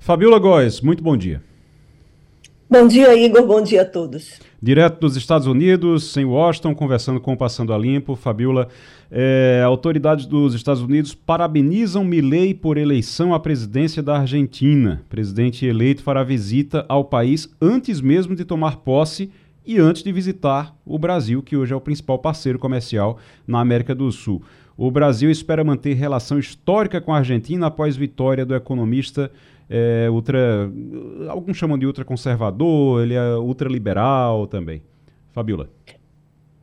[0.00, 1.42] Fabiola Góes, muito bom dia.
[2.72, 3.46] Bom dia, Igor.
[3.46, 4.40] Bom dia a todos.
[4.60, 8.16] Direto dos Estados Unidos, em Washington, conversando com o Passando a Limpo.
[8.16, 8.66] Fabiola,
[9.10, 15.02] é, autoridades dos Estados Unidos parabenizam Milei por eleição à presidência da Argentina.
[15.04, 19.30] O presidente eleito fará visita ao país antes mesmo de tomar posse
[19.64, 23.94] e antes de visitar o Brasil, que hoje é o principal parceiro comercial na América
[23.94, 24.42] do Sul.
[24.76, 29.30] O Brasil espera manter relação histórica com a Argentina após vitória do economista
[29.68, 30.70] é, ultra.
[31.28, 34.82] Alguns chamam de ultraconservador, ele é ultraliberal também.
[35.32, 35.70] Fabiola.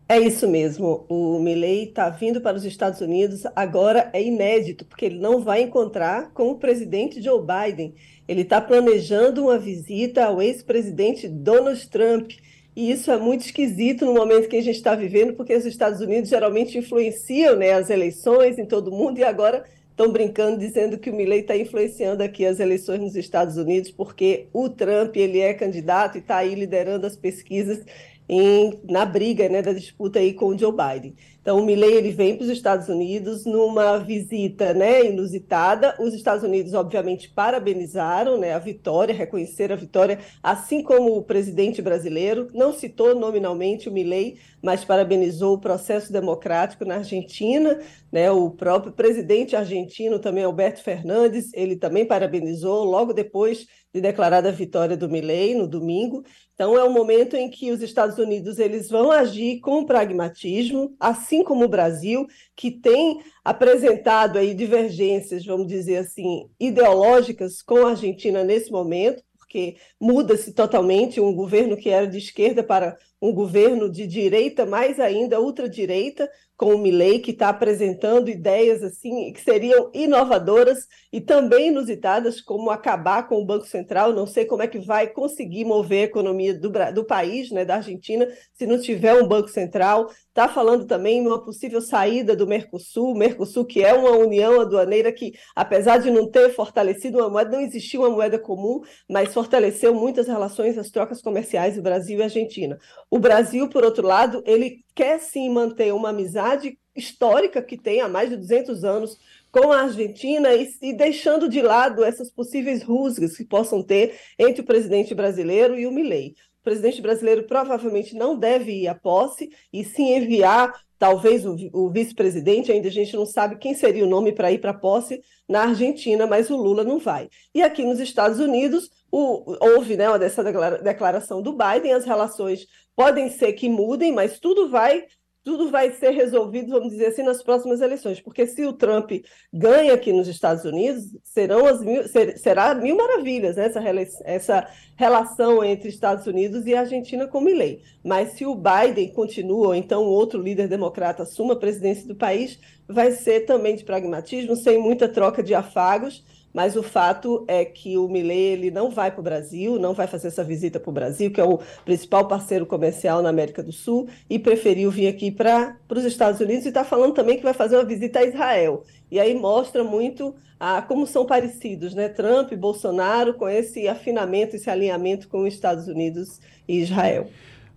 [0.08, 1.06] É isso mesmo.
[1.08, 3.44] O Milley está vindo para os Estados Unidos.
[3.56, 7.94] Agora é inédito, porque ele não vai encontrar com o presidente Joe Biden.
[8.28, 12.32] Ele está planejando uma visita ao ex-presidente Donald Trump.
[12.80, 16.00] E isso é muito esquisito no momento que a gente está vivendo, porque os Estados
[16.00, 21.10] Unidos geralmente influenciam né, as eleições em todo mundo e agora estão brincando dizendo que
[21.10, 25.54] o Milley está influenciando aqui as eleições nos Estados Unidos porque o Trump ele é
[25.54, 27.84] candidato e está aí liderando as pesquisas
[28.30, 31.16] em, na briga né, da disputa aí com o Joe Biden.
[31.42, 35.96] Então, o Milley ele vem para os Estados Unidos numa visita né, inusitada.
[36.00, 41.82] Os Estados Unidos, obviamente, parabenizaram né, a vitória, reconheceram a vitória, assim como o presidente
[41.82, 42.50] brasileiro.
[42.54, 47.80] Não citou nominalmente o Milley, mas parabenizou o processo democrático na Argentina.
[48.12, 54.52] Né, o próprio presidente argentino, também Alberto Fernandes, ele também parabenizou logo depois de declarada
[54.52, 56.24] vitória do Milley no domingo.
[56.54, 61.44] Então é um momento em que os Estados Unidos eles vão agir com pragmatismo, assim
[61.44, 68.44] como o Brasil, que tem apresentado aí divergências, vamos dizer assim, ideológicas com a Argentina
[68.44, 74.08] nesse momento, porque muda-se totalmente um governo que era de esquerda para um governo de
[74.08, 76.30] direita, mais ainda ultradireita,
[76.60, 82.70] com o Milley, que está apresentando ideias assim que seriam inovadoras e também inusitadas, como
[82.70, 84.12] acabar com o Banco Central.
[84.12, 87.76] Não sei como é que vai conseguir mover a economia do, do país, né, da
[87.76, 90.10] Argentina, se não tiver um Banco Central.
[90.28, 95.34] Está falando também uma possível saída do Mercosul, Mercosul que é uma união aduaneira que,
[95.56, 100.28] apesar de não ter fortalecido uma moeda, não existia uma moeda comum, mas fortaleceu muitas
[100.28, 102.78] relações, as trocas comerciais do Brasil e Argentina.
[103.10, 108.08] O Brasil, por outro lado, ele quer sim manter uma amizade histórica que tem há
[108.08, 109.18] mais de 200 anos
[109.52, 114.62] com a Argentina e, e, deixando de lado essas possíveis rusgas que possam ter entre
[114.62, 116.36] o presidente brasileiro e o Milei.
[116.60, 121.90] O presidente brasileiro provavelmente não deve ir à posse e sim enviar talvez o, o
[121.90, 125.62] vice-presidente, ainda a gente não sabe quem seria o nome para ir para posse na
[125.62, 127.30] Argentina, mas o Lula não vai.
[127.56, 132.68] E aqui nos Estados Unidos, o, houve né, uma dessa declaração do Biden, as relações
[132.96, 135.06] podem ser que mudem, mas tudo vai
[135.44, 139.12] tudo vai ser resolvido, vamos dizer assim, nas próximas eleições, porque se o Trump
[139.54, 143.82] ganha aqui nos Estados Unidos, serão as mil, ser, será mil maravilhas né, essa,
[144.26, 147.82] essa relação entre Estados Unidos e Argentina com Milley.
[148.04, 152.60] Mas se o Biden continua, ou então outro líder democrata assuma a presidência do país,
[152.88, 157.98] vai ser também de pragmatismo, sem muita troca de afagos, mas o fato é que
[157.98, 160.94] o Milei ele não vai para o Brasil, não vai fazer essa visita para o
[160.94, 165.32] Brasil, que é o principal parceiro comercial na América do Sul, e preferiu vir aqui
[165.32, 168.84] para os Estados Unidos e está falando também que vai fazer uma visita a Israel.
[169.12, 172.10] E aí mostra muito a, como são parecidos, né?
[172.10, 177.28] Trump e Bolsonaro com esse afinamento, esse alinhamento com os Estados Unidos e Israel.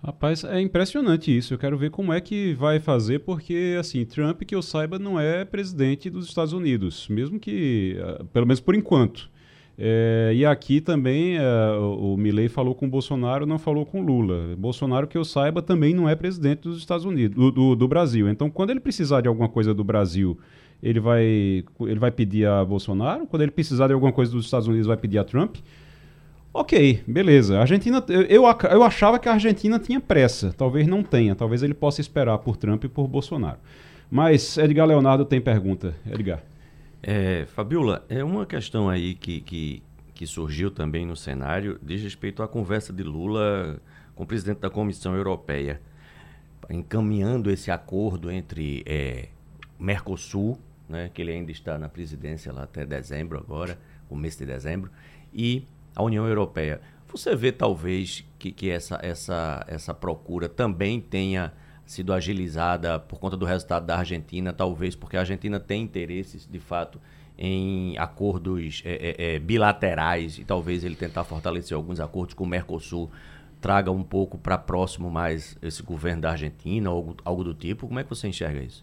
[0.05, 1.55] Rapaz, é impressionante isso.
[1.55, 5.19] Eu quero ver como é que vai fazer, porque, assim, Trump, que eu saiba, não
[5.19, 9.31] é presidente dos Estados Unidos, mesmo que, uh, pelo menos por enquanto.
[9.79, 14.55] É, e aqui também o, o Milley falou com o Bolsonaro, não falou com Lula.
[14.57, 18.29] Bolsonaro, que eu saiba, também não é presidente dos Estados Unidos, do, do, do Brasil.
[18.29, 20.39] Então, quando ele precisar de alguma coisa do Brasil,
[20.83, 21.25] ele vai,
[21.81, 23.27] ele vai pedir a Bolsonaro.
[23.27, 25.57] Quando ele precisar de alguma coisa dos Estados Unidos, vai pedir a Trump.
[26.55, 27.59] Ok, beleza.
[27.59, 30.53] A Argentina, eu, eu, achava que a Argentina tinha pressa.
[30.53, 31.35] Talvez não tenha.
[31.35, 33.59] Talvez ele possa esperar por Trump e por Bolsonaro.
[34.11, 35.95] Mas Edgar Leonardo tem pergunta.
[36.07, 36.43] Edgar.
[37.03, 39.83] É, Fabiola, é uma questão aí que, que,
[40.15, 43.81] que surgiu também no cenário diz respeito à conversa de Lula
[44.15, 45.81] com o presidente da Comissão Europeia,
[46.71, 49.29] encaminhando esse acordo entre é,
[49.81, 54.47] Mercosul, né, que ele ainda está na presidência lá até dezembro agora, o mês de
[54.47, 54.91] dezembro,
[55.35, 56.81] e a União Europeia.
[57.09, 61.53] Você vê talvez que, que essa, essa, essa procura também tenha
[61.85, 66.59] sido agilizada por conta do resultado da Argentina, talvez porque a Argentina tem interesses de
[66.59, 67.01] fato
[67.37, 72.47] em acordos é, é, é bilaterais e talvez ele tentar fortalecer alguns acordos com o
[72.47, 73.11] Mercosul
[73.63, 77.87] traga um pouco para próximo mais esse governo da Argentina, algo, algo do tipo.
[77.87, 78.83] Como é que você enxerga isso?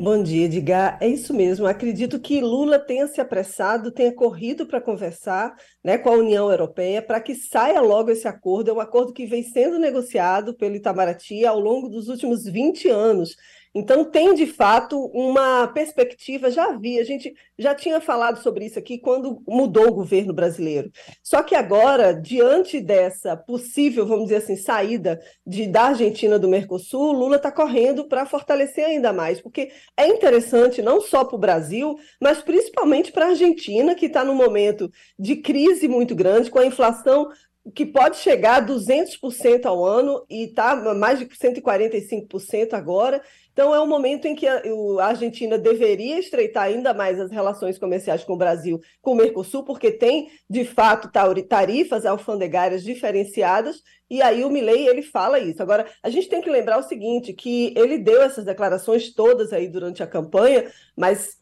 [0.00, 0.96] Bom dia, Edgar.
[1.00, 1.66] É isso mesmo.
[1.66, 7.02] Acredito que Lula tenha se apressado, tenha corrido para conversar né, com a União Europeia
[7.02, 8.70] para que saia logo esse acordo.
[8.70, 13.34] É um acordo que vem sendo negociado pelo Itamaraty ao longo dos últimos 20 anos.
[13.74, 18.78] Então, tem de fato uma perspectiva, já havia, a gente já tinha falado sobre isso
[18.78, 20.90] aqui quando mudou o governo brasileiro.
[21.22, 27.12] Só que agora, diante dessa possível, vamos dizer assim, saída de, da Argentina do Mercosul,
[27.12, 31.96] Lula está correndo para fortalecer ainda mais, porque é interessante não só para o Brasil,
[32.20, 36.66] mas principalmente para a Argentina, que está num momento de crise muito grande, com a
[36.66, 37.28] inflação
[37.74, 43.22] que pode chegar a 200% ao ano e está mais de 145% agora.
[43.58, 44.62] Então, é um momento em que a,
[45.00, 49.90] Argentina deveria estreitar ainda mais as relações comerciais com o Brasil, com o Mercosul, porque
[49.90, 51.10] tem, de fato,
[51.48, 55.60] tarifas alfandegárias diferenciadas, e aí o Milley, ele fala isso.
[55.60, 59.66] Agora, a gente tem que lembrar o seguinte, que ele deu essas declarações todas aí
[59.66, 61.36] durante a campanha, mas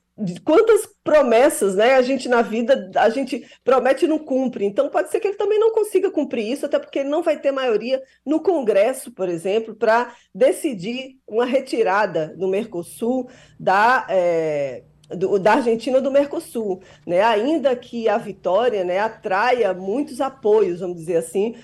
[0.45, 1.95] quantas promessas, né?
[1.95, 4.65] A gente na vida, a gente promete e não cumpre.
[4.65, 7.39] Então pode ser que ele também não consiga cumprir isso, até porque ele não vai
[7.39, 13.29] ter maioria no Congresso, por exemplo, para decidir uma retirada do Mercosul
[13.61, 17.23] da é, do, da Argentina do Mercosul, né?
[17.23, 21.55] ainda que a vitória né, atraia muitos apoios, vamos dizer assim,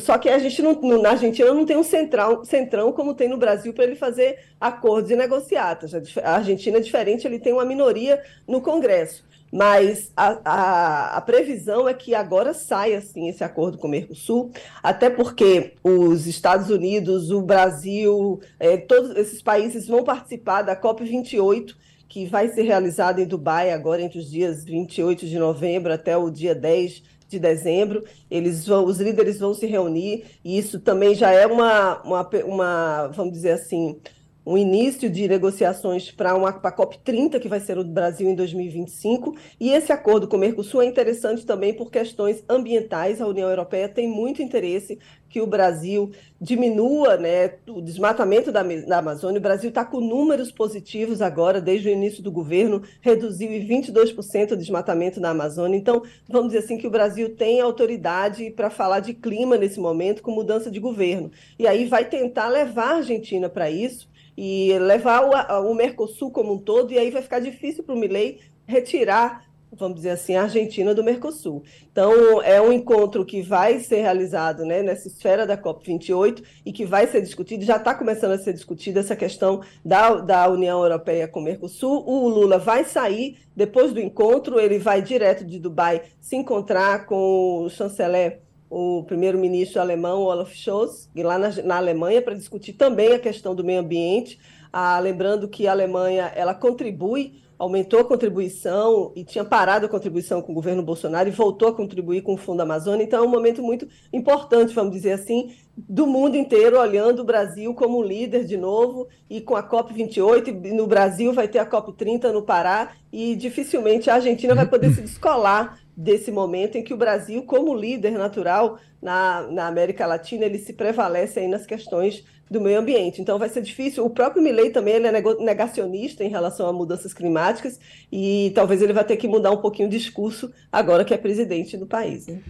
[0.00, 3.36] só que a gente não, na Argentina não tem um central, centrão como tem no
[3.36, 5.92] Brasil para ele fazer acordos e negociatas.
[6.22, 9.24] A Argentina é diferente, ele tem uma minoria no Congresso.
[9.52, 14.50] Mas a, a, a, previsão é que agora saia assim, esse acordo com o Mercosul,
[14.82, 21.74] até porque os Estados Unidos, o Brasil, é, todos esses países vão participar da COP28,
[22.12, 26.28] que vai ser realizado em Dubai agora entre os dias 28 de novembro até o
[26.28, 28.04] dia 10 de dezembro.
[28.30, 33.06] Eles vão, os líderes vão se reunir e isso também já é uma, uma, uma
[33.08, 33.98] vamos dizer assim,
[34.44, 39.36] um início de negociações para uma a COP30, que vai ser o Brasil em 2025,
[39.58, 43.20] e esse acordo com o Mercosul é interessante também por questões ambientais.
[43.20, 44.98] A União Europeia tem muito interesse
[45.32, 49.38] que o Brasil diminua né, o desmatamento da, da Amazônia.
[49.38, 54.52] O Brasil está com números positivos agora, desde o início do governo, reduziu em 22%
[54.52, 55.78] o desmatamento na Amazônia.
[55.78, 60.22] Então, vamos dizer assim que o Brasil tem autoridade para falar de clima nesse momento,
[60.22, 61.30] com mudança de governo.
[61.58, 66.54] E aí vai tentar levar a Argentina para isso e levar o, o Mercosul como
[66.54, 69.44] um todo, e aí vai ficar difícil para o Milei retirar
[69.76, 71.62] vamos dizer assim, a Argentina do Mercosul.
[71.90, 76.84] Então, é um encontro que vai ser realizado né, nessa esfera da COP28 e que
[76.84, 81.26] vai ser discutido, já está começando a ser discutida essa questão da, da União Europeia
[81.26, 82.04] com o Mercosul.
[82.06, 87.64] O Lula vai sair depois do encontro, ele vai direto de Dubai se encontrar com
[87.64, 88.41] o chanceler
[88.74, 93.62] o primeiro-ministro alemão Olaf Scholz, lá na, na Alemanha, para discutir também a questão do
[93.62, 94.40] meio ambiente.
[94.72, 100.40] Ah, lembrando que a Alemanha ela contribui, aumentou a contribuição e tinha parado a contribuição
[100.40, 103.04] com o governo Bolsonaro e voltou a contribuir com o Fundo Amazônia.
[103.04, 107.74] Então é um momento muito importante, vamos dizer assim, do mundo inteiro olhando o Brasil
[107.74, 112.42] como líder de novo e com a COP28 no Brasil vai ter a COP30 no
[112.42, 117.42] Pará e dificilmente a Argentina vai poder se descolar desse momento em que o Brasil,
[117.42, 122.78] como líder natural na, na América Latina, ele se prevalece aí nas questões do meio
[122.78, 123.20] ambiente.
[123.20, 124.04] Então vai ser difícil.
[124.04, 127.80] O próprio Milley também ele é negacionista em relação a mudanças climáticas
[128.10, 131.76] e talvez ele vai ter que mudar um pouquinho o discurso agora que é presidente
[131.76, 132.26] do país.
[132.26, 132.40] Né?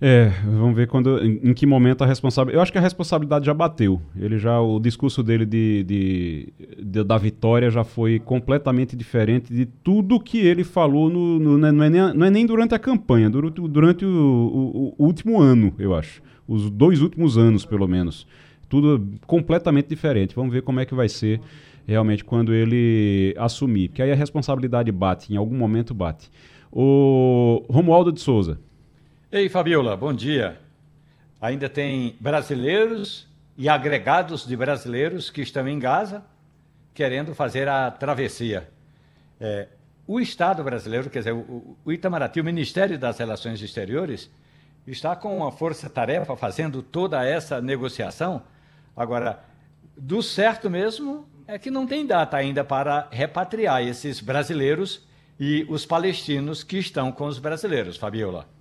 [0.00, 2.56] É, vamos ver quando, em, em, que momento a responsabilidade.
[2.56, 4.00] Eu acho que a responsabilidade já bateu.
[4.16, 9.66] Ele já, o discurso dele de, de, de da vitória já foi completamente diferente de
[9.66, 13.28] tudo que ele falou no, no não, é nem, não, é nem, durante a campanha,
[13.28, 18.24] durante, durante o, o, o, último ano, eu acho, os dois últimos anos pelo menos,
[18.68, 20.32] tudo completamente diferente.
[20.32, 21.40] Vamos ver como é que vai ser
[21.88, 26.30] realmente quando ele assumir, porque aí a responsabilidade bate, em algum momento bate.
[26.70, 28.60] O Romualdo de Souza.
[29.30, 30.58] Ei, Fabiola, bom dia.
[31.38, 36.24] Ainda tem brasileiros e agregados de brasileiros que estão em Gaza
[36.94, 38.70] querendo fazer a travessia.
[39.38, 39.68] É,
[40.06, 44.30] o Estado brasileiro, quer dizer, o, o Itamaraty, o Ministério das Relações Exteriores,
[44.86, 48.42] está com uma força-tarefa fazendo toda essa negociação.
[48.96, 49.44] Agora,
[49.94, 55.06] do certo mesmo é que não tem data ainda para repatriar esses brasileiros
[55.38, 58.56] e os palestinos que estão com os brasileiros, Fabiola.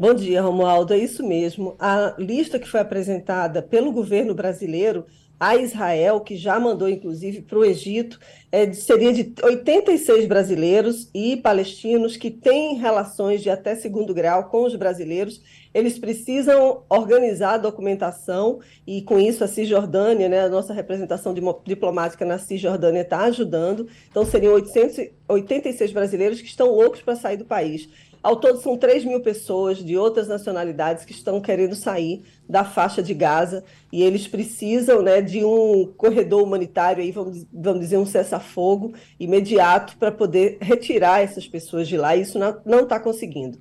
[0.00, 0.94] Bom dia, Romualdo.
[0.94, 1.74] É isso mesmo.
[1.76, 5.04] A lista que foi apresentada pelo governo brasileiro
[5.40, 8.18] a Israel, que já mandou inclusive para o Egito,
[8.50, 14.64] é, seria de 86 brasileiros e palestinos que têm relações de até segundo grau com
[14.64, 15.42] os brasileiros.
[15.74, 21.34] Eles precisam organizar a documentação e, com isso, a Cisjordânia, né, a nossa representação
[21.64, 23.88] diplomática na Cisjordânia está ajudando.
[24.10, 27.88] Então, seriam 886 brasileiros que estão loucos para sair do país.
[28.22, 33.02] Ao todo, são 3 mil pessoas de outras nacionalidades que estão querendo sair da faixa
[33.02, 38.06] de Gaza e eles precisam né, de um corredor humanitário, aí, vamos, vamos dizer, um
[38.06, 42.16] cessar-fogo imediato para poder retirar essas pessoas de lá.
[42.16, 43.58] E isso não está conseguindo.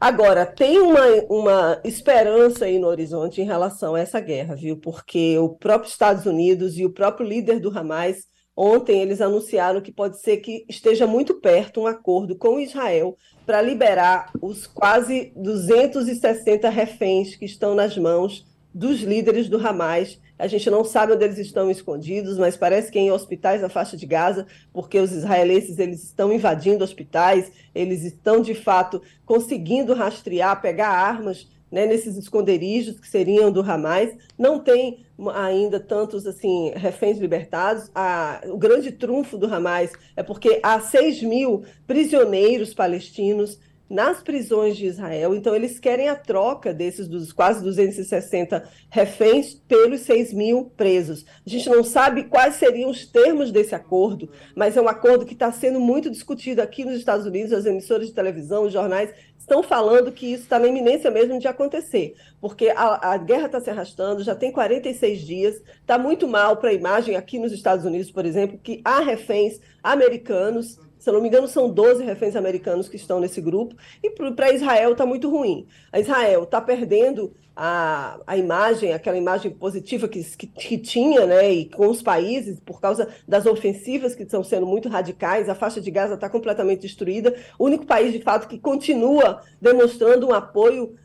[0.00, 4.76] Agora, tem uma, uma esperança aí no horizonte em relação a essa guerra, viu?
[4.76, 8.26] Porque o próprio Estados Unidos e o próprio líder do Hamas
[8.56, 13.60] Ontem eles anunciaram que pode ser que esteja muito perto um acordo com Israel para
[13.60, 20.20] liberar os quase 260 reféns que estão nas mãos dos líderes do Hamas.
[20.38, 23.96] A gente não sabe onde eles estão escondidos, mas parece que em hospitais da faixa
[23.96, 30.60] de Gaza, porque os israelenses eles estão invadindo hospitais, eles estão de fato conseguindo rastrear,
[30.60, 34.10] pegar armas né, nesses esconderijos que seriam do Hamas.
[34.38, 35.04] Não tem
[35.34, 37.90] ainda tantos assim reféns libertados.
[37.94, 43.58] A, o grande trunfo do Hamas é porque há 6 mil prisioneiros palestinos
[43.88, 45.34] nas prisões de Israel.
[45.34, 51.24] Então, eles querem a troca desses dos quase 260 reféns pelos 6 mil presos.
[51.46, 55.34] A gente não sabe quais seriam os termos desse acordo, mas é um acordo que
[55.34, 57.52] está sendo muito discutido aqui nos Estados Unidos.
[57.52, 59.10] As emissoras de televisão, os jornais
[59.44, 63.60] estão falando que isso está na iminência mesmo de acontecer, porque a, a guerra está
[63.60, 67.84] se arrastando, já tem 46 dias, está muito mal para a imagem aqui nos Estados
[67.84, 72.36] Unidos, por exemplo, que há reféns americanos se eu não me engano, são 12 reféns
[72.36, 73.76] americanos que estão nesse grupo.
[74.02, 75.66] E para Israel está muito ruim.
[75.92, 81.52] A Israel está perdendo a, a imagem, aquela imagem positiva que, que, que, tinha, né,
[81.52, 85.80] e com os países, por causa das ofensivas que estão sendo muito radicais, a faixa
[85.80, 87.34] de Gaza está completamente destruída.
[87.58, 90.96] O único país, de fato, que continua demonstrando um apoio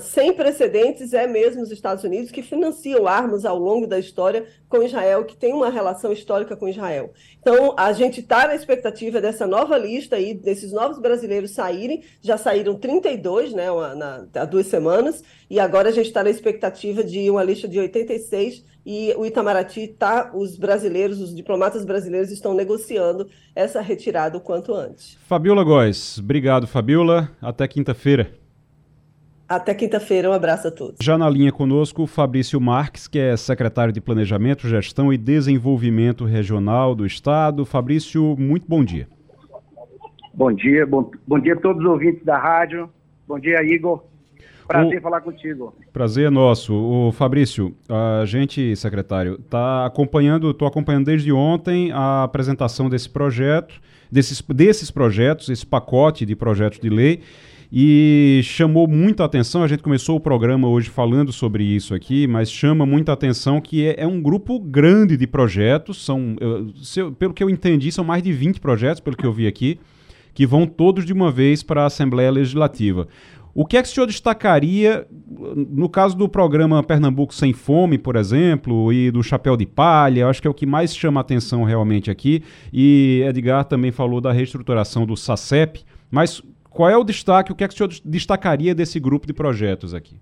[0.00, 4.82] sem precedentes é mesmo os Estados Unidos, que financiam armas ao longo da história com
[4.82, 7.12] Israel, que tem uma relação histórica com Israel.
[7.40, 12.36] Então, a gente está na expectativa dessa nova lista aí, desses novos brasileiros saírem, já
[12.36, 17.04] saíram 32, né, uma, na, há duas semanas, e agora a gente está na expectativa
[17.04, 22.52] de uma lista de 86, e o Itamaraty está, os brasileiros, os diplomatas brasileiros estão
[22.52, 25.16] negociando essa retirada o quanto antes.
[25.26, 27.30] Fabiola Góes, obrigado, Fabiola.
[27.40, 28.43] Até quinta-feira.
[29.46, 30.96] Até quinta-feira, um abraço a todos.
[31.02, 36.94] Já na linha conosco, Fabrício Marques, que é secretário de Planejamento, Gestão e Desenvolvimento Regional
[36.94, 37.64] do Estado.
[37.66, 39.06] Fabrício, muito bom dia.
[40.32, 42.88] Bom dia, bom, bom dia a todos os ouvintes da rádio.
[43.28, 44.02] Bom dia, Igor.
[44.66, 45.02] Prazer o...
[45.02, 45.74] falar contigo.
[45.92, 46.74] Prazer é nosso.
[46.74, 53.78] O Fabrício, a gente, secretário, está acompanhando, estou acompanhando desde ontem a apresentação desse projeto,
[54.10, 57.20] desses, desses projetos, esse pacote de projetos de lei
[57.76, 59.64] e chamou muita atenção.
[59.64, 63.84] A gente começou o programa hoje falando sobre isso aqui, mas chama muita atenção que
[63.84, 66.04] é, é um grupo grande de projetos.
[66.04, 69.48] São, eu, pelo que eu entendi, são mais de 20 projetos, pelo que eu vi
[69.48, 69.80] aqui,
[70.32, 73.08] que vão todos de uma vez para a Assembleia Legislativa.
[73.52, 75.04] O que é que o senhor destacaria
[75.68, 80.28] no caso do programa Pernambuco Sem Fome, por exemplo, e do Chapéu de Palha?
[80.28, 82.40] Acho que é o que mais chama atenção realmente aqui.
[82.72, 85.84] E Edgar também falou da reestruturação do SACEP.
[86.08, 86.40] Mas
[86.74, 89.94] qual é o destaque, o que é que o senhor destacaria desse grupo de projetos
[89.94, 90.16] aqui?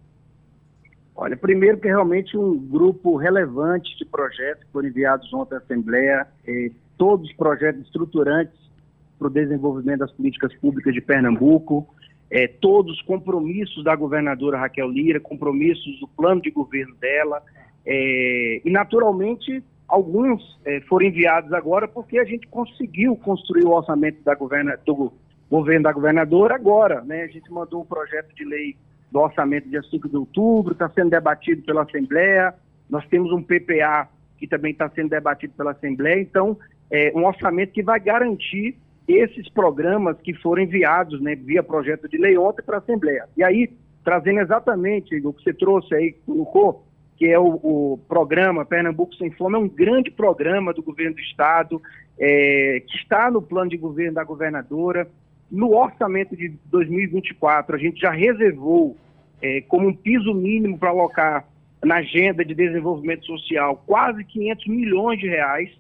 [1.17, 6.71] Olha, primeiro que realmente um grupo relevante de projetos foram enviados ontem à Assembleia, eh,
[6.99, 8.55] todos os projetos estruturantes
[9.19, 11.89] para o desenvolvimento das políticas públicas de Pernambuco,
[12.31, 17.43] eh, todos os compromissos da governadora Raquel Lira, compromissos do plano de governo dela,
[17.87, 24.23] eh, e naturalmente alguns eh, foram enviados agora porque a gente conseguiu construir o orçamento
[24.23, 25.13] da governa, do
[25.53, 27.25] governo da governadora agora, né?
[27.25, 28.75] A gente mandou um projeto de lei
[29.11, 32.55] do orçamento dia 5 de outubro, está sendo debatido pela Assembleia.
[32.89, 36.23] Nós temos um PPA que também está sendo debatido pela Assembleia.
[36.23, 36.57] Então,
[36.91, 42.17] é um orçamento que vai garantir esses programas que foram enviados né, via projeto de
[42.17, 43.29] lei ontem para a Assembleia.
[43.37, 43.71] E aí,
[44.03, 46.87] trazendo exatamente o que você trouxe aí, colocou,
[47.19, 51.21] que é o, o, programa Pernambuco Sem Fome, é um grande programa do governo do
[51.21, 51.81] Estado,
[52.19, 55.07] é, que está no plano de governo da governadora.
[55.53, 58.97] No orçamento de 2024, a gente já reservou
[59.43, 61.47] é, como um piso mínimo para alocar
[61.85, 65.71] na agenda de desenvolvimento social quase 500 milhões de reais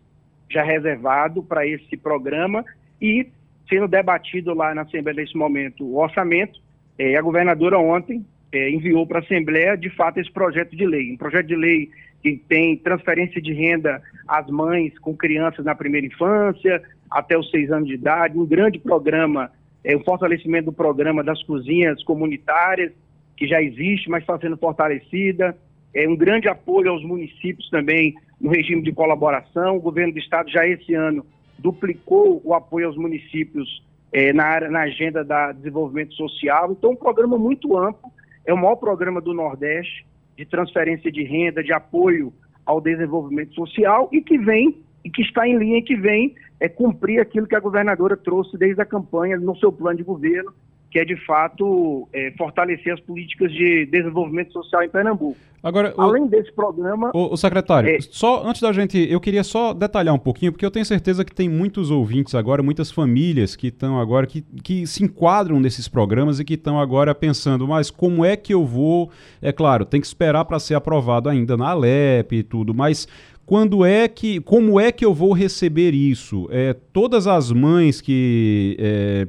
[0.50, 2.62] já reservado para esse programa
[3.00, 3.26] e
[3.66, 6.60] sendo debatido lá na Assembleia nesse momento o orçamento.
[6.98, 11.12] É, a governadora ontem é, enviou para a Assembleia, de fato, esse projeto de lei.
[11.12, 11.88] Um projeto de lei
[12.22, 17.72] que tem transferência de renda às mães com crianças na primeira infância, até os seis
[17.72, 19.50] anos de idade, um grande programa,
[19.84, 22.92] é, o fortalecimento do programa das cozinhas comunitárias,
[23.36, 25.56] que já existe, mas está sendo fortalecida.
[25.94, 29.76] É um grande apoio aos municípios também no regime de colaboração.
[29.76, 31.24] O governo do estado já esse ano
[31.58, 36.72] duplicou o apoio aos municípios é, na, área, na agenda da desenvolvimento social.
[36.72, 38.10] Então, um programa muito amplo.
[38.44, 40.06] É o maior programa do Nordeste
[40.36, 42.32] de transferência de renda, de apoio
[42.64, 46.68] ao desenvolvimento social e que vem e que está em linha e que vem é
[46.68, 50.52] cumprir aquilo que a governadora trouxe desde a campanha no seu plano de governo,
[50.92, 55.38] que é de fato é, fortalecer as políticas de desenvolvimento social em Pernambuco.
[55.62, 59.44] Agora, além o, desse programa, o, o secretário, é, só antes da gente, eu queria
[59.44, 63.54] só detalhar um pouquinho, porque eu tenho certeza que tem muitos ouvintes agora, muitas famílias
[63.54, 67.90] que estão agora que, que se enquadram nesses programas e que estão agora pensando, mas
[67.90, 69.10] como é que eu vou?
[69.40, 73.06] É claro, tem que esperar para ser aprovado ainda na Alep e tudo, mas
[73.52, 76.48] quando é que, como é que eu vou receber isso?
[76.50, 79.28] É, todas as mães que, é,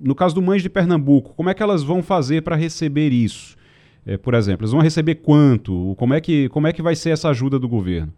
[0.00, 3.56] no caso do Mães de Pernambuco, como é que elas vão fazer para receber isso?
[4.06, 5.96] É, por exemplo, elas vão receber quanto?
[5.98, 8.12] Como é, que, como é que vai ser essa ajuda do governo?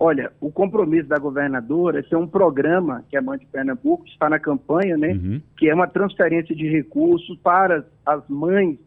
[0.00, 4.28] Olha, o compromisso da governadora é ter um programa que a Mãe de Pernambuco está
[4.28, 5.12] na campanha, né?
[5.12, 5.40] Uhum.
[5.56, 8.80] Que é uma transferência de recursos para as mães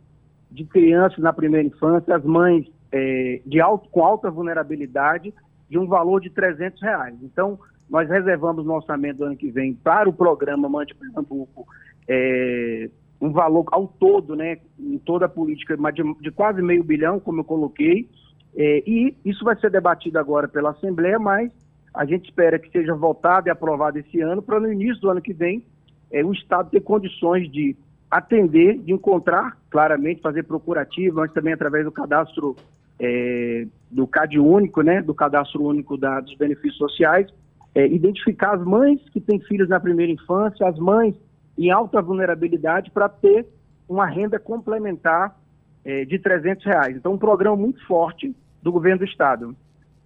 [0.52, 5.34] de crianças na primeira infância, as mães é, de alto, com alta vulnerabilidade
[5.70, 7.16] de um valor de 300 reais.
[7.22, 11.66] Então, nós reservamos no orçamento do ano que vem para o programa Mande Pernambuco
[12.08, 12.90] é,
[13.22, 17.42] um valor ao todo, né, em toda a política, de, de quase meio bilhão, como
[17.42, 18.10] eu coloquei,
[18.56, 21.52] é, e isso vai ser debatido agora pela Assembleia, mas
[21.94, 25.22] a gente espera que seja votado e aprovado esse ano, para no início do ano
[25.22, 25.64] que vem
[26.12, 27.76] é, o Estado ter condições de
[28.10, 32.56] atender, de encontrar claramente, fazer procurativo, mas também através do cadastro
[33.04, 37.28] é, do CAD único, né, do cadastro único da, dos benefícios sociais,
[37.74, 41.16] é, identificar as mães que têm filhos na primeira infância, as mães
[41.58, 43.48] em alta vulnerabilidade, para ter
[43.90, 45.36] uma renda complementar
[45.84, 46.96] é, de 300 reais.
[46.96, 49.56] Então, um programa muito forte do governo do Estado.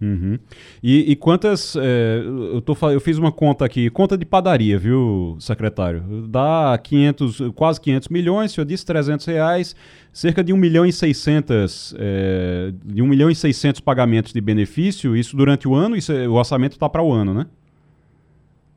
[0.00, 0.38] Uhum.
[0.82, 1.74] E, e, quantas.
[1.74, 6.02] É, eu, tô, eu fiz uma conta aqui, conta de padaria, viu, secretário?
[6.28, 9.74] Dá 500, quase 500 milhões, o senhor disse 300 reais,
[10.12, 15.16] cerca de 1 milhão e 600, é, de 1 milhão e 600 pagamentos de benefício,
[15.16, 17.46] isso durante o ano, isso, é, o orçamento está para o ano, né?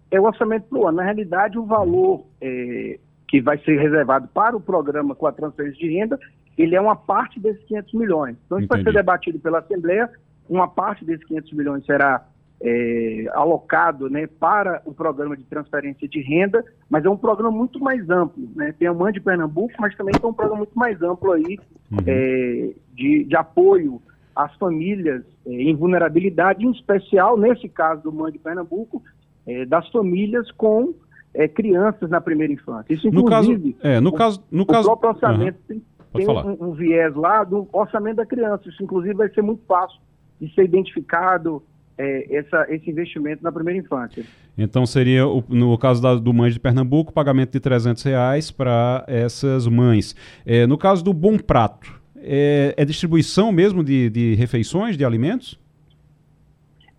[0.09, 0.97] É o orçamento para o ano.
[0.97, 2.97] Na realidade, o valor é,
[3.27, 6.17] que vai ser reservado para o programa com a transferência de renda,
[6.57, 8.37] ele é uma parte desses 500 milhões.
[8.45, 8.83] Então, isso Entendi.
[8.83, 10.09] vai ser debatido pela Assembleia
[10.49, 12.25] uma parte desses 500 milhões será
[12.61, 17.79] é, alocado né, para o programa de transferência de renda, mas é um programa muito
[17.79, 18.49] mais amplo.
[18.55, 18.73] Né?
[18.77, 21.57] Tem a Mãe de Pernambuco, mas também tem um programa muito mais amplo aí
[21.91, 21.97] uhum.
[22.05, 24.01] é, de, de, apoio
[24.35, 29.01] às famílias é, em vulnerabilidade, em especial, nesse caso do Mãe de Pernambuco,
[29.47, 30.93] é, das famílias com
[31.33, 32.93] é, crianças na primeira infância.
[32.93, 35.81] Isso, inclusive, no caso, é, no caso, no o caso, próprio orçamento uhum.
[36.13, 38.67] tem, tem um, um viés lá do orçamento da criança.
[38.67, 39.97] Isso, inclusive, vai ser muito fácil
[40.39, 41.61] de ser identificado
[41.97, 44.23] é, essa, esse investimento na primeira infância.
[44.57, 49.03] Então seria, o, no caso da, do Mães de Pernambuco, pagamento de 300 reais para
[49.07, 50.15] essas mães.
[50.45, 55.59] É, no caso do Bom Prato, é, é distribuição mesmo de, de, refeições, de alimentos?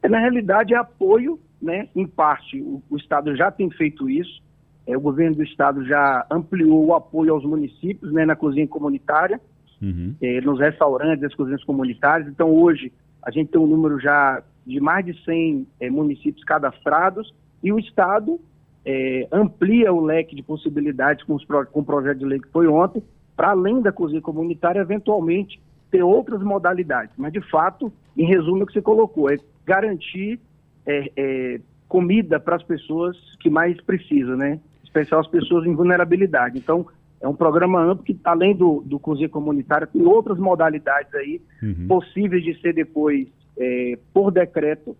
[0.02, 1.88] É, na realidade é apoio, né?
[1.96, 4.42] em parte o, o Estado já tem feito isso,
[4.86, 9.40] é, o governo do Estado já ampliou o apoio aos municípios né, na cozinha comunitária,
[9.80, 10.14] uhum.
[10.20, 12.28] eh, nos restaurantes, nas cozinhas comunitárias.
[12.28, 12.92] Então, hoje,
[13.22, 17.78] a gente tem um número já de mais de 100 eh, municípios cadastrados e o
[17.78, 18.40] Estado
[18.84, 22.66] eh, amplia o leque de possibilidades com, os, com o projeto de lei que foi
[22.66, 23.02] ontem,
[23.36, 25.60] para além da cozinha comunitária, eventualmente
[25.90, 27.14] ter outras modalidades.
[27.16, 30.38] Mas, de fato, em resumo, o que você colocou é garantir
[30.86, 34.60] é, é, comida para as pessoas que mais precisam, né?
[34.84, 36.58] Especial as pessoas em vulnerabilidade.
[36.58, 36.86] Então,
[37.20, 41.86] é um programa amplo que, além do, do cozinha comunitária, tem outras modalidades aí uhum.
[41.86, 44.96] possíveis de ser depois, é, por decreto,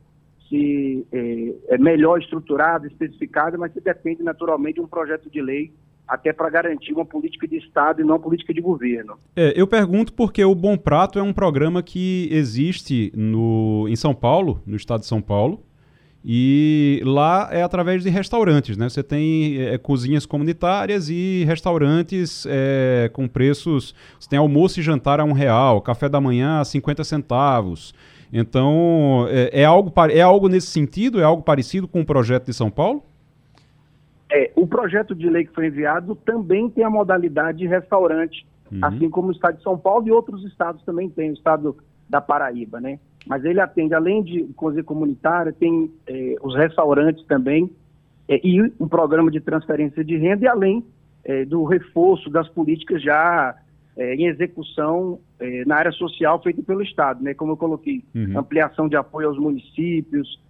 [0.49, 5.73] se é, é melhor estruturado, especificado, mas que depende naturalmente de um projeto de lei
[6.07, 9.16] até para garantir uma política de Estado e não uma política de governo.
[9.37, 14.12] É, eu pergunto porque o Bom Prato é um programa que existe no, em São
[14.12, 15.62] Paulo, no estado de São Paulo,
[16.25, 18.89] e lá é através de restaurantes, né?
[18.89, 23.95] Você tem é, cozinhas comunitárias e restaurantes é, com preços.
[24.18, 27.95] Você tem almoço e jantar a um real, café da manhã a 50 centavos.
[28.31, 31.21] Então, é, é algo, é algo nesse sentido?
[31.21, 33.03] É algo parecido com o projeto de São Paulo?
[34.31, 38.79] É, o projeto de lei que foi enviado também tem a modalidade de restaurante, uhum.
[38.83, 41.77] assim como o estado de São Paulo e outros estados também têm, o estado
[42.09, 43.01] da Paraíba, né?
[43.27, 47.71] Mas ele atende, além de cozinha comunitária, tem é, os restaurantes também,
[48.29, 50.85] é, e um programa de transferência de renda, e além
[51.25, 53.55] é, do reforço das políticas já
[53.99, 55.18] em execução
[55.66, 57.35] na área social feita pelo Estado, né?
[57.35, 58.39] Como eu coloquei, uhum.
[58.39, 60.41] ampliação de apoio aos municípios,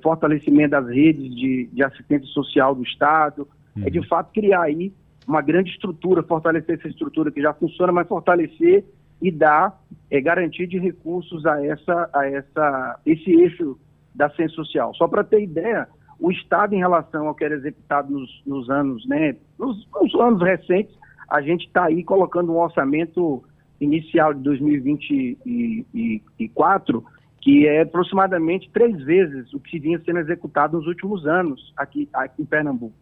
[0.00, 3.84] fortalecimento das redes de, de assistência social do Estado, uhum.
[3.84, 4.04] é de uhum.
[4.04, 4.92] fato criar aí
[5.26, 8.84] uma grande estrutura, fortalecer essa estrutura que já funciona, mas fortalecer
[9.24, 13.80] e dar é, garantia de recursos a essa, a essa, esse eixo
[14.14, 14.92] da ciência social.
[14.94, 15.88] Só para ter ideia,
[16.20, 20.42] o Estado em relação ao que era executado nos, nos anos, né, nos, nos, anos
[20.42, 20.94] recentes,
[21.26, 23.42] a gente está aí colocando um orçamento
[23.80, 27.02] inicial de 2024
[27.40, 32.42] que é aproximadamente três vezes o que vinha sendo executado nos últimos anos aqui, aqui
[32.42, 32.92] em Pernambuco.